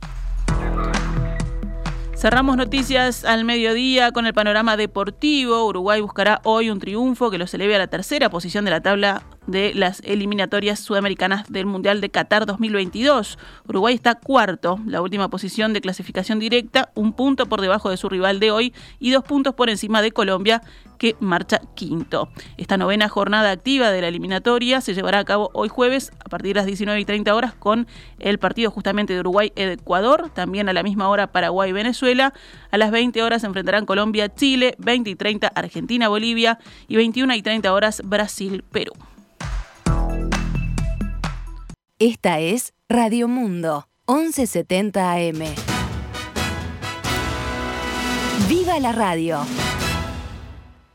Cerramos 2.25 2.57
noticias 2.57 3.23
al 3.23 3.45
mediodía 3.45 4.11
con 4.11 4.25
el 4.25 4.33
panorama 4.33 4.77
deportivo. 4.77 5.63
Uruguay 5.67 6.01
buscará 6.01 6.41
hoy 6.43 6.71
un 6.71 6.79
triunfo 6.79 7.29
que 7.29 7.37
los 7.37 7.53
eleve 7.53 7.75
a 7.75 7.77
la 7.77 7.85
tercera 7.85 8.31
posición 8.31 8.65
de 8.65 8.71
la 8.71 8.81
tabla 8.81 9.21
de 9.45 9.75
las 9.75 9.99
eliminatorias 10.03 10.79
sudamericanas 10.79 11.47
del 11.51 11.67
Mundial 11.67 12.01
de 12.01 12.09
Qatar 12.09 12.47
2022. 12.47 13.37
Uruguay 13.67 13.93
está 13.93 14.15
cuarto, 14.15 14.79
la 14.87 15.03
última 15.03 15.29
posición 15.29 15.73
de 15.73 15.81
clasificación 15.81 16.39
directa, 16.39 16.89
un 16.95 17.13
punto 17.13 17.45
por 17.45 17.61
debajo 17.61 17.91
de 17.91 17.97
su 17.97 18.09
rival 18.09 18.39
de 18.39 18.49
hoy 18.49 18.73
y 18.99 19.11
dos 19.11 19.23
puntos 19.23 19.53
por 19.53 19.69
encima 19.69 20.01
de 20.01 20.11
Colombia, 20.11 20.63
que 20.97 21.15
marcha 21.19 21.61
quinto. 21.75 22.29
Esta 22.57 22.77
novena 22.77 23.09
jornada 23.09 23.51
activa 23.51 23.91
de 23.91 24.01
la 24.01 24.07
eliminatoria 24.07 24.81
se 24.81 24.93
llevará 24.93 25.19
a 25.19 25.25
cabo 25.25 25.49
hoy 25.53 25.69
jueves 25.69 26.11
a 26.23 26.29
partir 26.29 26.53
de 26.53 26.59
las 26.59 26.65
19 26.65 26.99
y 26.99 27.05
30 27.05 27.33
horas 27.35 27.53
con 27.53 27.87
el 28.19 28.39
partido 28.39 28.71
justamente 28.71 29.13
de 29.13 29.19
Uruguay-Ecuador, 29.19 30.29
también 30.31 30.69
a 30.69 30.73
la 30.73 30.83
misma 30.83 31.09
hora 31.09 31.31
Paraguay-Venezuela. 31.31 32.33
A 32.71 32.77
las 32.77 32.91
20 32.91 33.21
horas 33.23 33.41
se 33.41 33.47
enfrentarán 33.47 33.85
Colombia-Chile, 33.85 34.75
20 34.77 35.09
y 35.09 35.15
30 35.15 35.47
Argentina-Bolivia 35.47 36.59
y 36.87 36.95
21 36.95 37.35
y 37.35 37.41
30 37.41 37.73
horas 37.73 38.01
Brasil-Perú. 38.03 38.93
Esta 41.97 42.39
es 42.39 42.73
Radio 42.89 43.27
Mundo, 43.29 43.87
1170 44.07 45.13
AM. 45.13 45.43
¡Viva 48.49 48.79
la 48.79 48.91
radio! 48.91 49.39